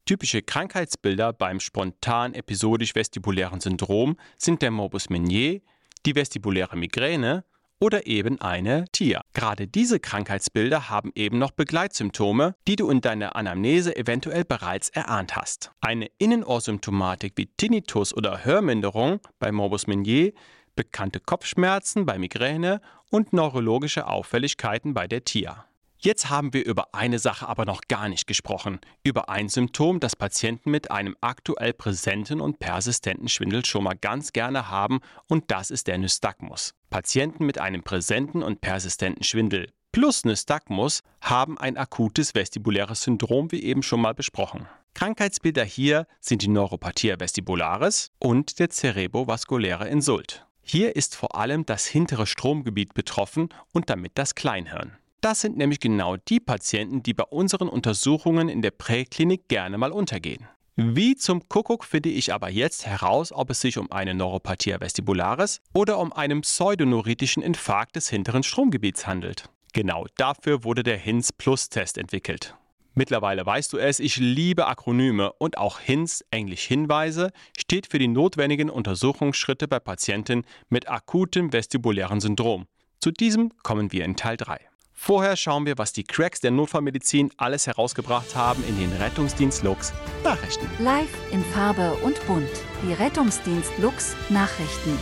Typische 0.05 0.43
Krankheitsbilder 0.43 1.33
beim 1.33 1.61
spontan 1.61 2.35
episodisch 2.35 2.95
vestibulären 2.95 3.61
Syndrom 3.61 4.17
sind 4.37 4.61
der 4.63 4.73
Morbus 4.73 5.11
Menier, 5.11 5.61
die 6.05 6.15
vestibuläre 6.17 6.77
Migräne 6.77 7.45
oder 7.83 8.07
eben 8.07 8.41
eine 8.41 8.85
TIA. 8.93 9.23
Gerade 9.35 9.67
diese 9.67 9.99
Krankheitsbilder 9.99 10.89
haben 10.89 11.11
eben 11.17 11.41
noch 11.41 11.51
Begleitsymptome, 11.51 12.55
die 12.69 12.77
du 12.77 12.89
in 12.89 13.01
deiner 13.01 13.35
Anamnese 13.35 13.97
eventuell 13.97 14.45
bereits 14.45 14.89
erahnt 14.91 15.35
hast. 15.35 15.73
Eine 15.81 16.09
Innenohrsymptomatik 16.19 17.33
wie 17.35 17.47
Tinnitus 17.47 18.17
oder 18.17 18.45
Hörminderung 18.45 19.19
bei 19.41 19.51
Morbus 19.51 19.89
Menier, 19.89 20.33
bekannte 20.77 21.19
Kopfschmerzen 21.19 22.07
bei 22.07 22.19
Migräne 22.19 22.81
und 23.11 23.33
neurologische 23.33 24.07
Auffälligkeiten 24.07 24.95
bei 24.95 25.09
der 25.09 25.25
TIA. 25.25 25.67
Jetzt 26.05 26.31
haben 26.31 26.53
wir 26.53 26.67
über 26.67 26.95
eine 26.95 27.21
Sache 27.21 27.49
aber 27.49 27.65
noch 27.65 27.83
gar 27.89 28.09
nicht 28.09 28.27
gesprochen, 28.27 28.81
über 29.05 29.29
ein 29.29 29.49
Symptom, 29.49 30.01
das 30.01 30.17
Patienten 30.17 30.73
mit 30.73 30.91
einem 30.91 31.17
aktuell 31.21 31.73
präsenten 31.73 32.41
und 32.41 32.59
persistenten 32.59 33.29
Schwindel 33.29 33.65
schon 33.65 33.85
mal 33.85 33.95
ganz 33.95 34.33
gerne 34.33 34.69
haben, 34.69 35.01
und 35.29 35.51
das 35.53 35.71
ist 35.71 35.87
der 35.87 35.99
Nystagmus. 35.99 36.75
Patienten 36.91 37.47
mit 37.47 37.59
einem 37.59 37.85
präsenten 37.85 38.43
und 38.43 38.61
persistenten 38.61 39.23
Schwindel 39.23 39.69
plus 39.93 40.25
Nystagmus 40.25 41.03
haben 41.21 41.59
ein 41.59 41.77
akutes 41.77 42.35
vestibuläres 42.35 43.03
Syndrom, 43.03 43.53
wie 43.53 43.63
eben 43.63 43.83
schon 43.83 44.01
mal 44.01 44.15
besprochen. 44.15 44.67
Krankheitsbilder 44.95 45.65
hier 45.65 46.07
sind 46.21 46.43
die 46.43 46.49
Neuropathia 46.49 47.21
vestibularis 47.21 48.11
und 48.19 48.59
der 48.59 48.71
cerebrovaskuläre 48.71 49.89
Insult. 49.89 50.47
Hier 50.63 50.97
ist 50.97 51.15
vor 51.15 51.37
allem 51.37 51.65
das 51.67 51.87
hintere 51.87 52.27
Stromgebiet 52.27 52.95
betroffen 52.95 53.51
und 53.73 53.91
damit 53.91 54.13
das 54.15 54.35
Kleinhirn. 54.35 54.97
Das 55.23 55.41
sind 55.41 55.57
nämlich 55.57 55.79
genau 55.79 56.17
die 56.17 56.41
Patienten, 56.41 57.05
die 57.05 57.15
bei 57.15 57.23
unseren 57.23 57.69
Untersuchungen 57.69 58.49
in 58.49 58.61
der 58.61 58.73
Präklinik 58.73 59.47
gerne 59.47 59.79
mal 59.79 59.93
untergehen. 59.93 60.49
Wie 60.75 61.15
zum 61.15 61.49
Kuckuck 61.49 61.85
finde 61.85 62.09
ich 62.09 62.35
aber 62.35 62.51
jetzt 62.51 62.87
heraus, 62.87 63.31
ob 63.31 63.51
es 63.51 63.61
sich 63.61 63.79
um 63.79 63.93
eine 63.93 64.15
Neuropathia 64.15 64.81
vestibularis 64.81 65.61
oder 65.73 65.99
um 65.99 66.13
einen 66.13 66.41
pseudoneurotischen 66.41 67.41
Infarkt 67.41 67.95
des 67.95 68.09
hinteren 68.09 68.43
Stromgebiets 68.43 69.07
handelt. 69.07 69.49
Genau 69.73 70.07
dafür 70.17 70.65
wurde 70.65 70.83
der 70.83 70.97
HINS-Plus-Test 70.97 71.99
entwickelt. 71.99 72.57
Mittlerweile 72.95 73.47
weißt 73.47 73.73
du 73.73 73.79
es, 73.79 74.01
ich 74.01 74.17
liebe 74.17 74.67
Akronyme 74.67 75.33
und 75.35 75.57
auch 75.57 75.79
HINS, 75.79 76.25
englisch 76.33 76.65
Hinweise, 76.65 77.31
steht 77.57 77.87
für 77.87 78.01
die 78.01 78.09
notwendigen 78.09 78.71
Untersuchungsschritte 78.71 79.69
bei 79.69 79.79
Patienten 79.79 80.43
mit 80.69 80.91
akutem 80.91 81.53
vestibulären 81.53 82.21
Syndrom. 82.21 82.67
Zu 82.99 83.13
diesem 83.13 83.53
kommen 83.63 83.93
wir 83.93 84.05
in 84.05 84.17
Teil 84.17 84.37
3. 84.37 84.72
Vorher 85.05 85.35
schauen 85.35 85.67
wir, 85.67 85.79
was 85.79 85.93
die 85.93 86.05
Cracks 86.05 86.39
der 86.39 86.53
Notfallmedizin 86.53 87.33
alles 87.37 87.67
herausgebracht 87.67 88.37
haben 88.37 88.63
in 88.69 88.79
den 88.79 88.93
Rettungsdienst 88.93 89.65
Lux 89.65 89.93
Nachrichten. 90.23 90.69
Live 90.79 91.11
in 91.33 91.43
Farbe 91.43 91.95
und 92.05 92.25
bunt. 92.29 92.47
Die 92.87 92.93
Rettungsdienst 92.93 93.77
Lux 93.79 94.15
Nachrichten. 94.29 94.97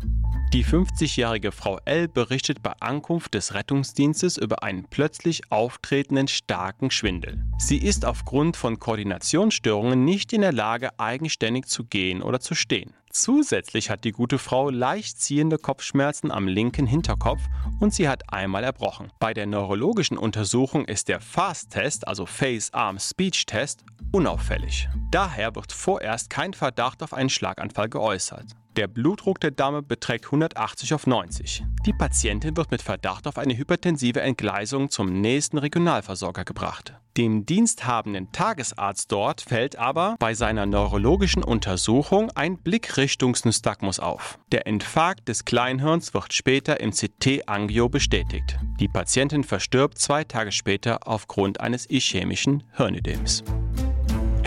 Die 0.52 0.64
50-jährige 0.64 1.50
Frau 1.50 1.78
L 1.84 2.08
berichtet 2.08 2.62
bei 2.62 2.72
Ankunft 2.78 3.34
des 3.34 3.54
Rettungsdienstes 3.54 4.36
über 4.36 4.62
einen 4.62 4.84
plötzlich 4.84 5.50
auftretenden 5.50 6.28
starken 6.28 6.90
Schwindel. 6.90 7.42
Sie 7.58 7.78
ist 7.78 8.04
aufgrund 8.04 8.56
von 8.56 8.78
Koordinationsstörungen 8.78 10.04
nicht 10.04 10.32
in 10.32 10.42
der 10.42 10.52
Lage, 10.52 10.90
eigenständig 10.98 11.66
zu 11.66 11.84
gehen 11.84 12.22
oder 12.22 12.38
zu 12.38 12.54
stehen. 12.54 12.92
Zusätzlich 13.10 13.90
hat 13.90 14.04
die 14.04 14.12
gute 14.12 14.38
Frau 14.38 14.70
leicht 14.70 15.20
ziehende 15.20 15.58
Kopfschmerzen 15.58 16.30
am 16.30 16.48
linken 16.48 16.86
Hinterkopf 16.86 17.42
und 17.80 17.92
sie 17.92 18.08
hat 18.08 18.32
einmal 18.32 18.64
erbrochen. 18.64 19.10
Bei 19.18 19.34
der 19.34 19.46
neurologischen 19.46 20.16
Untersuchung 20.16 20.86
ist 20.86 21.08
der 21.08 21.20
FAST-Test, 21.20 22.08
also 22.08 22.24
Face-Arm-Speech-Test, 22.24 23.84
unauffällig. 24.12 24.88
Daher 25.10 25.54
wird 25.54 25.72
vorerst 25.72 26.11
kein 26.28 26.54
Verdacht 26.54 27.02
auf 27.02 27.14
einen 27.14 27.30
Schlaganfall 27.30 27.88
geäußert. 27.88 28.46
Der 28.76 28.86
Blutdruck 28.86 29.38
der 29.40 29.50
Dame 29.50 29.82
beträgt 29.82 30.26
180 30.26 30.94
auf 30.94 31.06
90. 31.06 31.62
Die 31.84 31.92
Patientin 31.92 32.56
wird 32.56 32.70
mit 32.70 32.80
Verdacht 32.80 33.26
auf 33.26 33.36
eine 33.36 33.56
hypertensive 33.56 34.22
Entgleisung 34.22 34.88
zum 34.88 35.20
nächsten 35.20 35.58
Regionalversorger 35.58 36.44
gebracht. 36.44 36.94
Dem 37.18 37.44
diensthabenden 37.44 38.32
Tagesarzt 38.32 39.12
dort 39.12 39.42
fällt 39.42 39.76
aber 39.76 40.16
bei 40.18 40.32
seiner 40.32 40.64
neurologischen 40.64 41.44
Untersuchung 41.44 42.30
ein 42.30 42.56
Blickrichtungsnystagmus 42.56 44.00
auf. 44.00 44.38
Der 44.52 44.64
Infarkt 44.64 45.28
des 45.28 45.44
Kleinhirns 45.44 46.14
wird 46.14 46.32
später 46.32 46.80
im 46.80 46.92
CT-Angio 46.92 47.90
bestätigt. 47.90 48.58
Die 48.80 48.88
Patientin 48.88 49.44
verstirbt 49.44 49.98
zwei 49.98 50.24
Tage 50.24 50.52
später 50.52 51.06
aufgrund 51.06 51.60
eines 51.60 51.90
ischämischen 51.90 52.62
Hirnödems. 52.72 53.44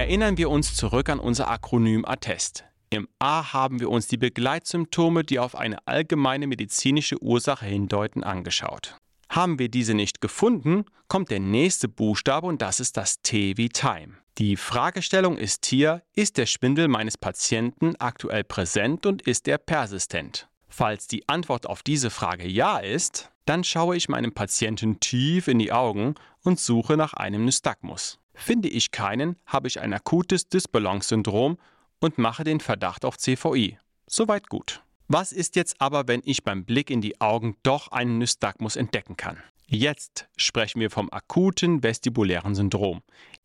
Erinnern 0.05 0.37
wir 0.37 0.51
uns 0.51 0.75
zurück 0.75 1.09
an 1.09 1.17
unser 1.17 1.49
Akronym 1.49 2.05
ATTEST. 2.05 2.63
Im 2.91 3.07
A 3.17 3.53
haben 3.53 3.79
wir 3.79 3.89
uns 3.89 4.07
die 4.07 4.17
Begleitsymptome, 4.17 5.23
die 5.23 5.39
auf 5.39 5.55
eine 5.55 5.79
allgemeine 5.87 6.45
medizinische 6.45 7.19
Ursache 7.23 7.65
hindeuten, 7.65 8.23
angeschaut. 8.23 8.99
Haben 9.29 9.57
wir 9.57 9.67
diese 9.67 9.95
nicht 9.95 10.21
gefunden, 10.21 10.85
kommt 11.07 11.31
der 11.31 11.39
nächste 11.39 11.87
Buchstabe 11.87 12.45
und 12.45 12.61
das 12.61 12.79
ist 12.79 12.97
das 12.97 13.23
T 13.23 13.57
wie 13.57 13.69
Time. 13.69 14.13
Die 14.37 14.57
Fragestellung 14.57 15.39
ist 15.39 15.65
hier, 15.65 16.03
ist 16.13 16.37
der 16.37 16.45
Schwindel 16.45 16.87
meines 16.87 17.17
Patienten 17.17 17.95
aktuell 17.97 18.43
präsent 18.43 19.07
und 19.07 19.23
ist 19.23 19.47
er 19.47 19.57
persistent? 19.57 20.47
Falls 20.69 21.07
die 21.07 21.27
Antwort 21.27 21.65
auf 21.65 21.81
diese 21.81 22.11
Frage 22.11 22.47
ja 22.47 22.77
ist, 22.77 23.31
dann 23.45 23.63
schaue 23.63 23.95
ich 23.95 24.07
meinem 24.07 24.33
Patienten 24.33 24.99
tief 24.99 25.47
in 25.47 25.57
die 25.57 25.71
Augen 25.71 26.13
und 26.43 26.59
suche 26.59 26.95
nach 26.95 27.13
einem 27.15 27.45
Nystagmus. 27.45 28.19
Finde 28.35 28.69
ich 28.69 28.91
keinen, 28.91 29.37
habe 29.45 29.67
ich 29.67 29.79
ein 29.79 29.93
akutes 29.93 30.49
Disbalance-Syndrom 30.49 31.57
und 31.99 32.17
mache 32.17 32.43
den 32.43 32.59
Verdacht 32.59 33.05
auf 33.05 33.17
CVI. 33.17 33.79
Soweit 34.07 34.49
gut. 34.49 34.83
Was 35.07 35.31
ist 35.31 35.55
jetzt 35.55 35.79
aber, 35.79 36.07
wenn 36.07 36.21
ich 36.25 36.43
beim 36.43 36.65
Blick 36.65 36.89
in 36.89 37.01
die 37.01 37.21
Augen 37.21 37.57
doch 37.63 37.89
einen 37.89 38.17
Nystagmus 38.17 38.75
entdecken 38.75 39.17
kann? 39.17 39.37
Jetzt 39.67 40.27
sprechen 40.37 40.79
wir 40.79 40.91
vom 40.91 41.11
akuten 41.11 41.81
vestibulären 41.81 42.53
Syndrom. 42.53 43.01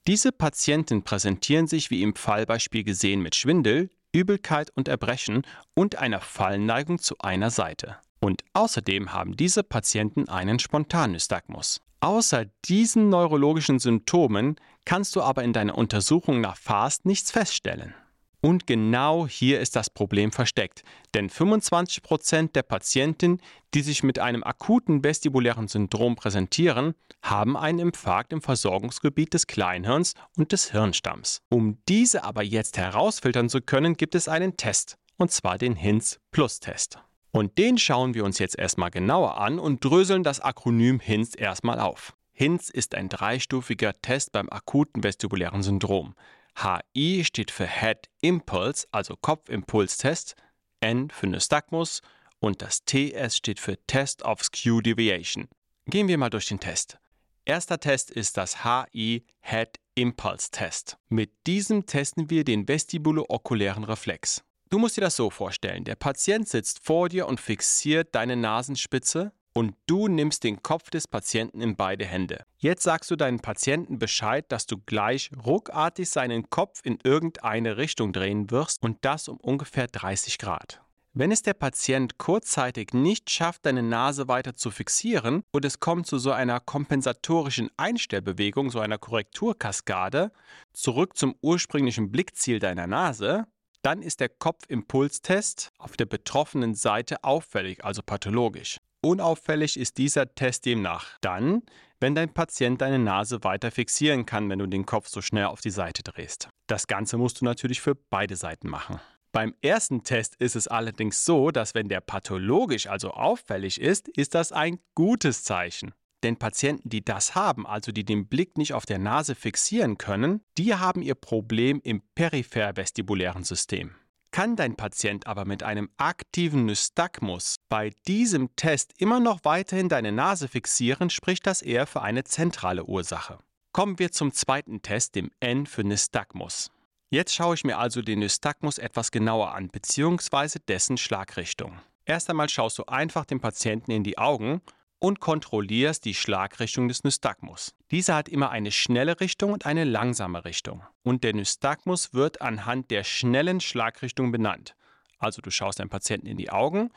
Diese 0.07 0.33
Patienten 0.33 1.03
präsentieren 1.03 1.67
sich 1.67 1.91
wie 1.91 2.03
im 2.03 2.15
Fallbeispiel 2.15 2.85
gesehen 2.85 3.23
mit 3.23 3.35
Schwindel, 3.35 3.91
Übelkeit 4.13 4.71
und 4.75 4.89
Erbrechen 4.89 5.43
und 5.75 5.97
einer 5.97 6.21
Fallneigung 6.21 6.99
zu 6.99 7.17
einer 7.21 7.51
Seite. 7.51 7.97
Und 8.21 8.43
außerdem 8.53 9.13
haben 9.13 9.37
diese 9.37 9.63
Patienten 9.63 10.29
einen 10.29 10.59
Spontannystagmus. 10.59 11.81
Außer 12.01 12.47
diesen 12.65 13.09
neurologischen 13.09 13.79
Symptomen 13.79 14.57
kannst 14.85 15.17
du 15.17 15.23
aber 15.23 15.43
in 15.45 15.53
deiner 15.53 15.77
Untersuchung 15.77 16.41
nach 16.41 16.57
FAST 16.57 17.07
nichts 17.07 17.31
feststellen. 17.31 17.95
Und 18.43 18.67
genau 18.67 19.27
hier 19.27 19.61
ist 19.61 19.77
das 19.77 19.91
Problem 19.91 20.33
versteckt, 20.33 20.83
denn 21.15 21.29
25% 21.29 22.53
der 22.53 22.63
Patienten, 22.63 23.39
die 23.75 23.83
sich 23.83 24.03
mit 24.03 24.19
einem 24.19 24.43
akuten 24.43 25.05
vestibulären 25.05 25.69
Syndrom 25.69 26.17
präsentieren, 26.17 26.95
haben 27.23 27.57
einen 27.57 27.79
Infarkt 27.79 28.33
im 28.33 28.41
Versorgungsgebiet 28.41 29.35
des 29.35 29.47
Kleinhirns 29.47 30.15
und 30.39 30.53
des 30.53 30.71
Hirnstamms. 30.71 31.43
Um 31.51 31.79
diese 31.87 32.25
aber 32.25 32.43
jetzt 32.43 32.79
herausfiltern 32.79 33.51
zu 33.51 33.61
können, 33.61 33.97
gibt 33.97 34.15
es 34.15 34.27
einen 34.27 34.57
Test, 34.57 34.97
und 35.19 35.31
zwar 35.31 35.59
den 35.59 35.77
HINS-Plus-Test. 35.77 36.99
Und 37.33 37.59
den 37.59 37.77
schauen 37.77 38.15
wir 38.15 38.25
uns 38.25 38.39
jetzt 38.39 38.59
erstmal 38.59 38.91
genauer 38.91 39.39
an 39.39 39.59
und 39.59 39.85
dröseln 39.85 40.25
das 40.25 40.41
Akronym 40.41 40.99
HINS 40.99 41.35
erstmal 41.35 41.79
auf. 41.79 42.15
HINS 42.41 42.71
ist 42.71 42.95
ein 42.95 43.11
dreistufiger 43.11 43.93
Test 44.01 44.33
beim 44.33 44.49
akuten 44.49 45.03
vestibulären 45.03 45.63
Syndrom. 45.63 46.15
HI 46.57 47.23
steht 47.23 47.51
für 47.51 47.67
Head 47.67 48.09
Impulse, 48.23 48.89
also 48.93 49.15
Kopfimpulstest, 49.15 50.37
N 50.81 51.11
für 51.11 51.27
Nystagmus 51.27 52.01
und 52.39 52.63
das 52.63 52.87
TS 52.87 53.37
steht 53.37 53.61
für 53.61 53.77
Test 53.87 54.23
of 54.23 54.43
Skew 54.43 54.81
Deviation. 54.81 55.49
Gehen 55.85 56.09
wir 56.09 56.17
mal 56.17 56.31
durch 56.31 56.47
den 56.47 56.61
Test. 56.61 56.99
Erster 57.45 57.79
Test 57.79 58.11
ist 58.11 58.39
das 58.39 58.65
HI 58.65 59.27
Head 59.43 59.79
Impulse 59.95 60.51
Test. 60.51 60.97
Mit 61.11 61.47
diesem 61.47 61.85
testen 61.85 62.31
wir 62.31 62.45
den 62.45 62.67
vestibulo-okulären 62.67 63.85
Reflex. 63.85 64.43
Du 64.71 64.79
musst 64.79 64.97
dir 64.97 65.03
das 65.03 65.17
so 65.17 65.29
vorstellen: 65.29 65.85
Der 65.85 65.97
Patient 65.97 66.49
sitzt 66.49 66.83
vor 66.83 67.11
dir 67.11 67.29
und 67.29 67.39
fixiert 67.39 68.15
deine 68.15 68.37
Nasenspitze 68.37 69.35
und 69.53 69.75
du 69.87 70.09
nimmst 70.09 70.45
den 70.45 70.63
Kopf 70.63 70.91
des 70.91 71.09
Patienten 71.09 71.61
in 71.61 71.77
beide 71.77 72.05
Hände. 72.05 72.45
Jetzt 72.59 72.83
sagst 72.83 73.11
du 73.11 73.17
deinem 73.17 73.41
Patienten 73.41 73.99
Bescheid, 73.99 74.45
dass 74.49 74.67
du 74.67 74.79
gleich 74.79 75.31
ruckartig 75.45 76.09
seinen 76.09 76.51
Kopf 76.51 76.81
in 76.85 76.99
irgendeine 77.03 77.77
Richtung 77.77 78.13
drehen 78.13 78.51
wirst 78.51 78.83
und 78.83 78.99
das 79.03 79.29
um 79.29 79.39
ungefähr 79.39 79.87
30 79.87 80.39
Grad. 80.39 80.81
Wenn 81.13 81.33
es 81.33 81.43
der 81.43 81.55
Patient 81.55 82.19
kurzzeitig 82.19 82.93
nicht 82.93 83.31
schafft, 83.31 83.67
deine 83.67 83.83
Nase 83.83 84.29
weiter 84.29 84.55
zu 84.55 84.71
fixieren 84.71 85.43
und 85.51 85.65
es 85.65 85.81
kommt 85.81 86.07
zu 86.07 86.19
so 86.19 86.31
einer 86.31 86.61
kompensatorischen 86.61 87.69
Einstellbewegung, 87.77 88.71
so 88.71 88.79
einer 88.79 88.97
Korrekturkaskade, 88.97 90.31
zurück 90.73 91.17
zum 91.17 91.35
ursprünglichen 91.41 92.13
Blickziel 92.13 92.61
deiner 92.61 92.87
Nase, 92.87 93.49
dann 93.83 94.03
ist 94.03 94.21
der 94.21 94.29
Kopfimpulstest 94.29 95.73
auf 95.79 95.97
der 95.97 96.07
betroffenen 96.07 96.75
Seite 96.75 97.25
auffällig, 97.25 97.85
also 97.85 98.03
pathologisch. 98.03 98.79
Unauffällig 99.03 99.79
ist 99.79 99.97
dieser 99.97 100.35
Test 100.35 100.67
demnach 100.67 101.19
dann, 101.23 101.63
wenn 102.01 102.15
dein 102.15 102.35
Patient 102.35 102.81
deine 102.81 102.99
Nase 102.99 103.43
weiter 103.45 103.71
fixieren 103.71 104.27
kann, 104.27 104.49
wenn 104.51 104.59
du 104.59 104.67
den 104.67 104.85
Kopf 104.85 105.09
so 105.09 105.23
schnell 105.23 105.47
auf 105.47 105.63
die 105.63 105.71
Seite 105.71 106.03
drehst. 106.03 106.51
Das 106.67 106.87
Ganze 106.87 107.17
musst 107.17 107.41
du 107.41 107.47
natürlich 107.47 107.81
für 107.81 107.95
beide 107.95 108.37
Seiten 108.37 108.69
machen. 108.69 109.01
Beim 109.33 109.55
ersten 109.63 110.03
Test 110.03 110.35
ist 110.37 110.57
es 110.57 110.69
allerdings 110.69 111.25
so, 111.25 111.51
dass 111.51 111.75
wenn 111.75 111.89
der 111.89 112.01
pathologisch, 112.01 112.89
also 112.89 113.13
auffällig 113.13 113.81
ist, 113.81 114.09
ist 114.09 114.35
das 114.35 114.53
ein 114.53 114.81
gutes 114.95 115.45
Zeichen. 115.45 115.95
Denn 116.23 116.37
Patienten, 116.37 116.91
die 116.91 117.05
das 117.05 117.35
haben, 117.35 117.67
also 117.67 117.93
die 117.93 118.05
den 118.05 118.27
Blick 118.27 118.59
nicht 118.59 118.75
auf 118.75 118.85
der 118.85 118.99
Nase 118.99 119.35
fixieren 119.35 119.97
können, 119.97 120.43
die 120.59 120.75
haben 120.75 121.01
ihr 121.01 121.15
Problem 121.15 121.81
im 121.83 122.03
peripher-vestibulären 122.15 123.45
System. 123.45 123.95
Kann 124.33 124.55
dein 124.55 124.77
Patient 124.77 125.27
aber 125.27 125.45
mit 125.45 125.65
einem 125.65 125.91
aktiven 125.97 126.65
Nystagmus 126.65 127.57
bei 127.69 127.91
diesem 128.07 128.55
Test 128.55 128.93
immer 128.99 129.19
noch 129.19 129.41
weiterhin 129.43 129.89
deine 129.89 130.13
Nase 130.13 130.47
fixieren, 130.47 131.11
spricht 131.11 131.47
das 131.47 131.63
eher 131.63 131.87
für 131.87 132.03
eine 132.03 132.23
zentrale 132.23 132.85
Ursache. 132.85 133.39
Kommen 133.73 133.99
wir 133.99 134.13
zum 134.13 134.33
zweiten 134.33 134.83
Test, 134.83 135.17
dem 135.17 135.31
N 135.41 135.67
für 135.67 135.83
Nystagmus. 135.83 136.71
Jetzt 137.09 137.35
schaue 137.35 137.57
ich 137.57 137.65
mir 137.65 137.79
also 137.79 138.03
den 138.03 138.21
Nystagmus 138.21 138.79
etwas 138.79 139.11
genauer 139.11 139.53
an, 139.53 139.69
beziehungsweise 139.69 140.61
dessen 140.61 140.97
Schlagrichtung. 140.97 141.81
Erst 142.05 142.31
einmal 142.31 142.49
schaust 142.49 142.79
du 142.79 142.85
einfach 142.85 143.25
dem 143.25 143.41
Patienten 143.41 143.91
in 143.91 144.05
die 144.05 144.17
Augen 144.17 144.61
und 145.01 145.19
kontrollierst 145.19 146.05
die 146.05 146.15
Schlagrichtung 146.15 146.87
des 146.87 147.03
Nystagmus. 147.03 147.75
Dieser 147.91 148.15
hat 148.15 148.29
immer 148.29 148.51
eine 148.51 148.71
schnelle 148.71 149.21
Richtung 149.21 149.53
und 149.53 149.67
eine 149.67 149.85
langsame 149.85 150.45
Richtung. 150.45 150.83
Und 151.03 151.25
der 151.25 151.35
Nystagmus 151.35 152.15
wird 152.15 152.41
anhand 152.41 152.91
der 152.91 153.03
schnellen 153.03 153.61
Schlagrichtung 153.61 154.31
benannt. 154.31 154.77
Also 155.19 155.43
du 155.43 155.51
schaust 155.51 155.81
deinem 155.81 155.91
Patienten 155.91 156.27
in 156.27 156.37
die 156.37 156.51
Augen 156.51 156.91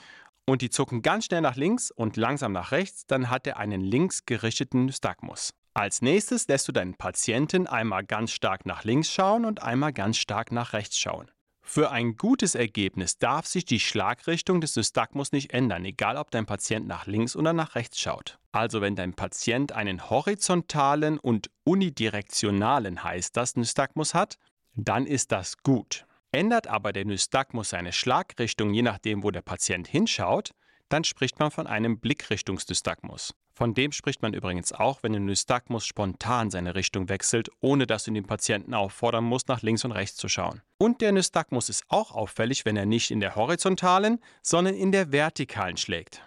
und 0.45 0.61
die 0.61 0.69
zucken 0.69 1.01
ganz 1.01 1.25
schnell 1.25 1.41
nach 1.41 1.55
links 1.55 1.89
und 1.89 2.15
langsam 2.15 2.51
nach 2.51 2.71
rechts, 2.71 3.07
dann 3.07 3.29
hat 3.29 3.47
er 3.47 3.57
einen 3.57 3.81
links 3.81 4.25
gerichteten 4.25 4.85
Nystagmus. 4.85 5.53
Als 5.73 6.03
nächstes 6.03 6.47
lässt 6.47 6.67
du 6.67 6.71
deinen 6.71 6.93
Patienten 6.93 7.65
einmal 7.65 8.03
ganz 8.03 8.31
stark 8.31 8.65
nach 8.65 8.83
links 8.83 9.11
schauen 9.11 9.45
und 9.45 9.63
einmal 9.63 9.93
ganz 9.93 10.17
stark 10.17 10.51
nach 10.51 10.73
rechts 10.73 10.99
schauen. 10.99 11.31
Für 11.65 11.91
ein 11.91 12.17
gutes 12.17 12.55
Ergebnis 12.55 13.17
darf 13.17 13.47
sich 13.47 13.63
die 13.63 13.79
Schlagrichtung 13.79 14.59
des 14.59 14.75
Nystagmus 14.75 15.31
nicht 15.31 15.53
ändern, 15.53 15.85
egal 15.85 16.17
ob 16.17 16.29
dein 16.29 16.45
Patient 16.45 16.85
nach 16.87 17.07
links 17.07 17.35
oder 17.37 17.53
nach 17.53 17.75
rechts 17.75 17.99
schaut. 17.99 18.37
Also 18.51 18.81
wenn 18.81 18.95
dein 18.95 19.13
Patient 19.13 19.71
einen 19.71 20.09
horizontalen 20.09 21.17
und 21.17 21.49
unidirektionalen 21.63 23.03
heißt 23.03 23.35
das 23.37 23.55
Nystagmus 23.55 24.13
hat, 24.13 24.37
dann 24.75 25.07
ist 25.07 25.31
das 25.31 25.57
gut. 25.57 26.05
Ändert 26.31 26.67
aber 26.67 26.91
der 26.91 27.05
Nystagmus 27.05 27.69
seine 27.69 27.93
Schlagrichtung 27.93 28.73
je 28.73 28.81
nachdem, 28.81 29.23
wo 29.23 29.31
der 29.31 29.41
Patient 29.41 29.87
hinschaut, 29.87 30.51
dann 30.89 31.05
spricht 31.05 31.39
man 31.39 31.49
von 31.49 31.65
einem 31.65 31.99
Blickrichtungsnystagmus. 31.99 33.33
Von 33.55 33.75
dem 33.75 33.91
spricht 33.91 34.23
man 34.23 34.33
übrigens 34.33 34.73
auch, 34.73 35.03
wenn 35.03 35.13
der 35.13 35.21
Nystagmus 35.21 35.85
spontan 35.85 36.49
seine 36.49 36.73
Richtung 36.73 37.07
wechselt, 37.07 37.49
ohne 37.61 37.85
dass 37.85 38.03
du 38.03 38.11
den 38.11 38.25
Patienten 38.25 38.73
auffordern 38.73 39.23
musst, 39.23 39.47
nach 39.47 39.61
links 39.61 39.85
und 39.85 39.91
rechts 39.91 40.17
zu 40.17 40.27
schauen. 40.27 40.61
Und 40.79 41.01
der 41.01 41.11
Nystagmus 41.11 41.69
ist 41.69 41.83
auch 41.87 42.11
auffällig, 42.11 42.65
wenn 42.65 42.75
er 42.75 42.87
nicht 42.87 43.11
in 43.11 43.19
der 43.19 43.35
horizontalen, 43.35 44.19
sondern 44.41 44.73
in 44.73 44.91
der 44.91 45.11
vertikalen 45.11 45.77
schlägt. 45.77 46.23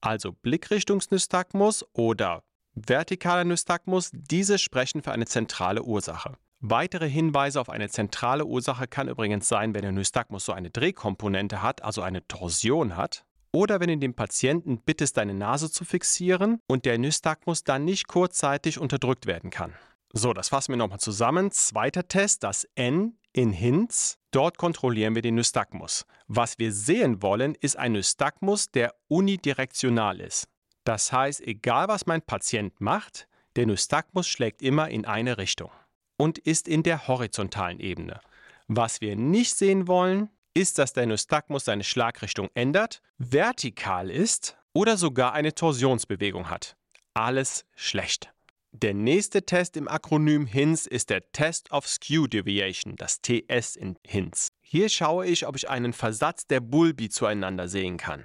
Also 0.00 0.32
Blickrichtungsnystagmus 0.32 1.84
oder 1.94 2.44
vertikaler 2.74 3.44
Nystagmus, 3.44 4.10
diese 4.12 4.58
sprechen 4.58 5.02
für 5.02 5.12
eine 5.12 5.26
zentrale 5.26 5.82
Ursache. 5.82 6.36
Weitere 6.60 7.08
Hinweise 7.08 7.60
auf 7.60 7.70
eine 7.70 7.88
zentrale 7.88 8.46
Ursache 8.46 8.86
kann 8.86 9.08
übrigens 9.08 9.48
sein, 9.48 9.74
wenn 9.74 9.82
der 9.82 9.90
Nystagmus 9.90 10.44
so 10.44 10.52
eine 10.52 10.70
Drehkomponente 10.70 11.60
hat, 11.60 11.82
also 11.82 12.02
eine 12.02 12.24
Torsion 12.28 12.96
hat. 12.96 13.24
Oder 13.52 13.80
wenn 13.80 13.88
du 13.88 13.98
den 13.98 14.14
Patienten 14.14 14.78
bittest, 14.78 15.18
deine 15.18 15.34
Nase 15.34 15.70
zu 15.70 15.84
fixieren 15.84 16.58
und 16.66 16.86
der 16.86 16.98
Nystagmus 16.98 17.64
dann 17.64 17.84
nicht 17.84 18.08
kurzzeitig 18.08 18.78
unterdrückt 18.78 19.26
werden 19.26 19.50
kann. 19.50 19.74
So, 20.14 20.32
das 20.32 20.48
fassen 20.48 20.72
wir 20.72 20.76
nochmal 20.78 21.00
zusammen. 21.00 21.50
Zweiter 21.50 22.08
Test, 22.08 22.44
das 22.44 22.66
N 22.74 23.18
in 23.32 23.52
HINS. 23.52 24.18
Dort 24.30 24.56
kontrollieren 24.58 25.14
wir 25.14 25.22
den 25.22 25.34
Nystagmus. 25.34 26.06
Was 26.28 26.58
wir 26.58 26.72
sehen 26.72 27.22
wollen, 27.22 27.54
ist 27.54 27.76
ein 27.76 27.92
Nystagmus, 27.92 28.70
der 28.70 28.94
unidirektional 29.08 30.20
ist. 30.20 30.48
Das 30.84 31.12
heißt, 31.12 31.42
egal 31.42 31.88
was 31.88 32.06
mein 32.06 32.22
Patient 32.22 32.80
macht, 32.80 33.28
Der 33.56 33.66
Nystagmus 33.66 34.28
schlägt 34.28 34.62
immer 34.62 34.88
in 34.88 35.04
eine 35.04 35.36
Richtung 35.38 35.70
und 36.16 36.38
ist 36.38 36.68
in 36.68 36.82
der 36.82 37.06
horizontalen 37.06 37.80
Ebene. 37.80 38.20
Was 38.66 39.00
wir 39.00 39.16
nicht 39.16 39.54
sehen 39.54 39.88
wollen, 39.88 40.30
ist, 40.54 40.78
dass 40.78 40.92
der 40.92 41.06
Nystagmus 41.06 41.64
seine 41.64 41.84
Schlagrichtung 41.84 42.48
ändert, 42.54 43.02
vertikal 43.30 44.10
ist 44.10 44.56
oder 44.72 44.96
sogar 44.96 45.32
eine 45.32 45.54
Torsionsbewegung 45.54 46.50
hat. 46.50 46.76
Alles 47.14 47.64
schlecht. 47.76 48.32
Der 48.72 48.94
nächste 48.94 49.44
Test 49.44 49.76
im 49.76 49.86
Akronym 49.86 50.46
HINS 50.46 50.86
ist 50.86 51.10
der 51.10 51.30
Test 51.32 51.70
of 51.72 51.86
Skew 51.86 52.26
Deviation, 52.26 52.96
das 52.96 53.20
TS 53.20 53.76
in 53.76 53.98
HINS. 54.06 54.48
Hier 54.62 54.88
schaue 54.88 55.26
ich, 55.26 55.46
ob 55.46 55.56
ich 55.56 55.68
einen 55.68 55.92
Versatz 55.92 56.46
der 56.46 56.60
Bulbi 56.60 57.10
zueinander 57.10 57.68
sehen 57.68 57.98
kann. 57.98 58.24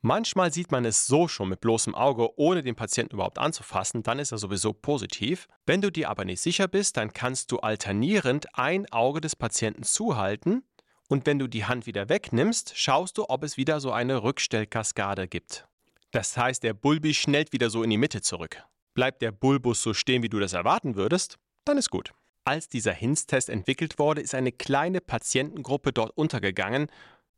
Manchmal 0.00 0.52
sieht 0.52 0.72
man 0.72 0.84
es 0.84 1.06
so 1.06 1.28
schon 1.28 1.50
mit 1.50 1.60
bloßem 1.60 1.94
Auge, 1.94 2.36
ohne 2.36 2.62
den 2.62 2.74
Patienten 2.74 3.14
überhaupt 3.14 3.38
anzufassen, 3.38 4.02
dann 4.02 4.18
ist 4.18 4.32
er 4.32 4.38
sowieso 4.38 4.72
positiv. 4.72 5.46
Wenn 5.66 5.80
du 5.80 5.92
dir 5.92 6.08
aber 6.08 6.24
nicht 6.24 6.40
sicher 6.40 6.66
bist, 6.66 6.96
dann 6.96 7.12
kannst 7.12 7.52
du 7.52 7.58
alternierend 7.58 8.58
ein 8.58 8.90
Auge 8.90 9.20
des 9.20 9.36
Patienten 9.36 9.84
zuhalten 9.84 10.64
und 11.12 11.26
wenn 11.26 11.38
du 11.38 11.46
die 11.46 11.66
Hand 11.66 11.84
wieder 11.84 12.08
wegnimmst, 12.08 12.72
schaust 12.74 13.18
du, 13.18 13.28
ob 13.28 13.44
es 13.44 13.58
wieder 13.58 13.80
so 13.80 13.92
eine 13.92 14.22
Rückstellkaskade 14.22 15.28
gibt. 15.28 15.66
Das 16.10 16.38
heißt, 16.38 16.62
der 16.62 16.72
Bulbi 16.72 17.12
schnellt 17.12 17.52
wieder 17.52 17.68
so 17.68 17.82
in 17.82 17.90
die 17.90 17.98
Mitte 17.98 18.22
zurück. 18.22 18.64
Bleibt 18.94 19.20
der 19.20 19.30
Bulbus 19.30 19.82
so 19.82 19.92
stehen, 19.92 20.22
wie 20.22 20.30
du 20.30 20.40
das 20.40 20.54
erwarten 20.54 20.96
würdest, 20.96 21.36
dann 21.66 21.76
ist 21.76 21.90
gut. 21.90 22.12
Als 22.44 22.70
dieser 22.70 22.94
Hinz-Test 22.94 23.50
entwickelt 23.50 23.98
wurde, 23.98 24.22
ist 24.22 24.34
eine 24.34 24.52
kleine 24.52 25.02
Patientengruppe 25.02 25.92
dort 25.92 26.16
untergegangen, 26.16 26.86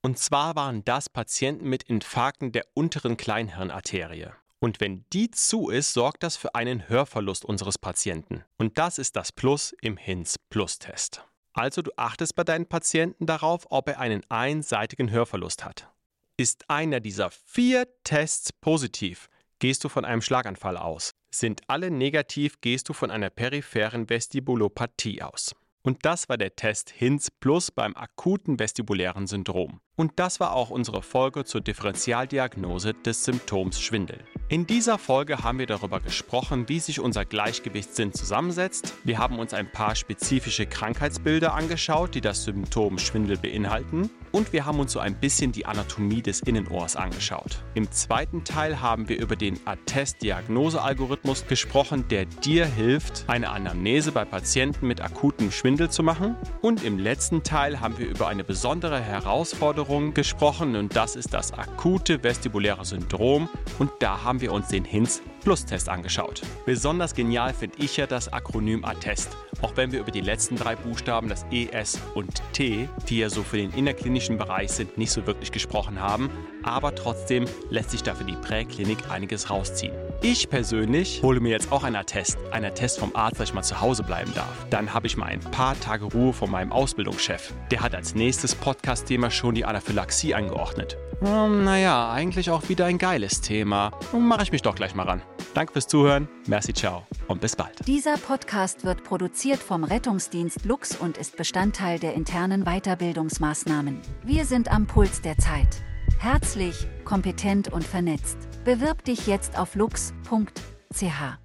und 0.02 0.20
zwar 0.20 0.54
waren 0.54 0.84
das 0.84 1.08
Patienten 1.08 1.68
mit 1.68 1.82
Infarkten 1.82 2.52
der 2.52 2.66
unteren 2.74 3.16
Kleinhirnarterie. 3.16 4.28
Und 4.60 4.80
wenn 4.80 5.04
die 5.12 5.32
zu 5.32 5.68
ist, 5.68 5.94
sorgt 5.94 6.22
das 6.22 6.36
für 6.36 6.54
einen 6.54 6.88
Hörverlust 6.88 7.44
unseres 7.44 7.78
Patienten. 7.78 8.44
Und 8.56 8.78
das 8.78 8.98
ist 8.98 9.16
das 9.16 9.32
Plus 9.32 9.74
im 9.80 9.96
Hinz-Plus-Test. 9.96 11.24
Also 11.54 11.82
du 11.82 11.92
achtest 11.96 12.34
bei 12.34 12.42
deinen 12.42 12.66
Patienten 12.66 13.26
darauf, 13.26 13.66
ob 13.70 13.88
er 13.88 14.00
einen 14.00 14.22
einseitigen 14.28 15.10
Hörverlust 15.10 15.64
hat. 15.64 15.88
Ist 16.36 16.68
einer 16.68 16.98
dieser 16.98 17.30
vier 17.30 17.86
Tests 18.02 18.52
positiv, 18.52 19.28
gehst 19.60 19.84
du 19.84 19.88
von 19.88 20.04
einem 20.04 20.20
Schlaganfall 20.20 20.76
aus. 20.76 21.12
Sind 21.30 21.62
alle 21.68 21.92
negativ, 21.92 22.60
gehst 22.60 22.88
du 22.88 22.92
von 22.92 23.12
einer 23.12 23.30
peripheren 23.30 24.08
Vestibulopathie 24.10 25.22
aus. 25.22 25.54
Und 25.82 26.04
das 26.04 26.28
war 26.28 26.38
der 26.38 26.56
Test 26.56 26.90
HINS 26.90 27.30
Plus 27.30 27.70
beim 27.70 27.94
akuten 27.94 28.58
vestibulären 28.58 29.26
Syndrom. 29.28 29.80
Und 29.96 30.14
das 30.16 30.40
war 30.40 30.54
auch 30.54 30.70
unsere 30.70 31.02
Folge 31.02 31.44
zur 31.44 31.60
Differentialdiagnose 31.60 32.94
des 32.94 33.24
Symptoms 33.24 33.80
Schwindel. 33.80 34.18
In 34.48 34.66
dieser 34.66 34.98
Folge 34.98 35.44
haben 35.44 35.60
wir 35.60 35.66
darüber 35.66 36.00
gesprochen, 36.00 36.68
wie 36.68 36.80
sich 36.80 36.98
unser 36.98 37.24
Gleichgewichtssinn 37.24 38.12
zusammensetzt. 38.12 38.94
Wir 39.04 39.18
haben 39.18 39.38
uns 39.38 39.54
ein 39.54 39.70
paar 39.70 39.94
spezifische 39.94 40.66
Krankheitsbilder 40.66 41.54
angeschaut, 41.54 42.16
die 42.16 42.20
das 42.20 42.42
Symptom 42.42 42.98
Schwindel 42.98 43.36
beinhalten. 43.38 44.10
Und 44.32 44.52
wir 44.52 44.66
haben 44.66 44.80
uns 44.80 44.90
so 44.90 44.98
ein 44.98 45.14
bisschen 45.14 45.52
die 45.52 45.64
Anatomie 45.64 46.22
des 46.22 46.40
Innenohrs 46.40 46.96
angeschaut. 46.96 47.62
Im 47.74 47.90
zweiten 47.92 48.42
Teil 48.42 48.80
haben 48.80 49.08
wir 49.08 49.20
über 49.20 49.36
den 49.36 49.60
Attest-Diagnose-Algorithmus 49.64 51.46
gesprochen, 51.46 52.06
der 52.08 52.24
dir 52.26 52.66
hilft, 52.66 53.24
eine 53.28 53.50
Anamnese 53.50 54.10
bei 54.10 54.24
Patienten 54.24 54.88
mit 54.88 55.00
akutem 55.00 55.52
Schwindel 55.52 55.88
zu 55.88 56.02
machen. 56.02 56.34
Und 56.62 56.82
im 56.82 56.98
letzten 56.98 57.44
Teil 57.44 57.80
haben 57.80 57.96
wir 57.98 58.08
über 58.08 58.26
eine 58.26 58.42
besondere 58.42 59.00
Herausforderung 59.00 59.83
gesprochen 60.14 60.76
und 60.76 60.96
das 60.96 61.14
ist 61.14 61.34
das 61.34 61.52
akute 61.52 62.22
vestibuläre 62.22 62.84
Syndrom. 62.84 63.48
Und 63.78 63.90
da 64.00 64.24
haben 64.24 64.40
wir 64.40 64.52
uns 64.52 64.68
den 64.68 64.84
HINS 64.84 65.22
Plus-Test 65.44 65.88
angeschaut. 65.88 66.42
Besonders 66.66 67.14
genial 67.14 67.52
finde 67.52 67.76
ich 67.78 67.96
ja 67.96 68.06
das 68.06 68.32
Akronym 68.32 68.84
Attest. 68.84 69.36
Auch 69.62 69.76
wenn 69.76 69.92
wir 69.92 70.00
über 70.00 70.10
die 70.10 70.20
letzten 70.20 70.56
drei 70.56 70.74
Buchstaben, 70.74 71.28
das 71.28 71.46
ES 71.50 72.00
und 72.14 72.42
T, 72.52 72.88
die 73.08 73.18
ja 73.18 73.30
so 73.30 73.42
für 73.42 73.58
den 73.58 73.70
innerklinischen 73.72 74.36
Bereich 74.38 74.72
sind, 74.72 74.98
nicht 74.98 75.10
so 75.10 75.26
wirklich 75.26 75.52
gesprochen 75.52 76.00
haben, 76.00 76.30
aber 76.62 76.94
trotzdem 76.94 77.44
lässt 77.70 77.90
sich 77.90 78.02
da 78.02 78.14
für 78.14 78.24
die 78.24 78.36
Präklinik 78.36 79.10
einiges 79.10 79.50
rausziehen. 79.50 79.94
Ich 80.22 80.48
persönlich 80.48 81.22
hole 81.22 81.40
mir 81.40 81.50
jetzt 81.50 81.70
auch 81.70 81.84
einen 81.84 81.96
Attest, 81.96 82.38
einen 82.50 82.66
Attest 82.66 82.98
vom 82.98 83.14
Arzt, 83.14 83.38
dass 83.38 83.50
ich 83.50 83.54
mal 83.54 83.62
zu 83.62 83.80
Hause 83.80 84.02
bleiben 84.02 84.32
darf. 84.34 84.66
Dann 84.70 84.94
habe 84.94 85.06
ich 85.06 85.16
mal 85.16 85.26
ein 85.26 85.40
paar 85.40 85.78
Tage 85.78 86.06
Ruhe 86.06 86.32
von 86.32 86.50
meinem 86.50 86.72
Ausbildungschef. 86.72 87.52
Der 87.70 87.80
hat 87.80 87.94
als 87.94 88.14
nächstes 88.14 88.54
Podcast-Thema 88.54 89.30
schon 89.30 89.54
die 89.54 89.64
Anaphylaxie 89.64 90.34
eingeordnet. 90.34 90.96
Um, 91.20 91.64
naja, 91.64 92.10
eigentlich 92.10 92.50
auch 92.50 92.68
wieder 92.68 92.86
ein 92.86 92.98
geiles 92.98 93.40
Thema. 93.40 93.92
Mache 94.12 94.42
ich 94.44 94.52
mich 94.52 94.62
doch 94.62 94.74
gleich 94.74 94.94
mal 94.94 95.06
ran. 95.06 95.22
Danke 95.54 95.72
fürs 95.72 95.86
Zuhören, 95.86 96.28
merci, 96.46 96.72
ciao 96.72 97.06
und 97.28 97.40
bis 97.40 97.56
bald. 97.56 97.86
Dieser 97.86 98.16
Podcast 98.16 98.84
wird 98.84 99.04
produziert 99.04 99.60
vom 99.60 99.84
Rettungsdienst 99.84 100.64
Lux 100.64 100.96
und 100.96 101.18
ist 101.18 101.36
Bestandteil 101.36 101.98
der 101.98 102.14
internen 102.14 102.64
Weiterbildungsmaßnahmen. 102.64 104.00
Wir 104.24 104.44
sind 104.44 104.70
am 104.70 104.86
Puls 104.86 105.20
der 105.20 105.38
Zeit. 105.38 105.82
Herzlich, 106.18 106.86
kompetent 107.04 107.72
und 107.72 107.84
vernetzt. 107.84 108.36
Bewirb 108.64 109.04
dich 109.04 109.26
jetzt 109.26 109.58
auf 109.58 109.74
lux.ch. 109.74 111.43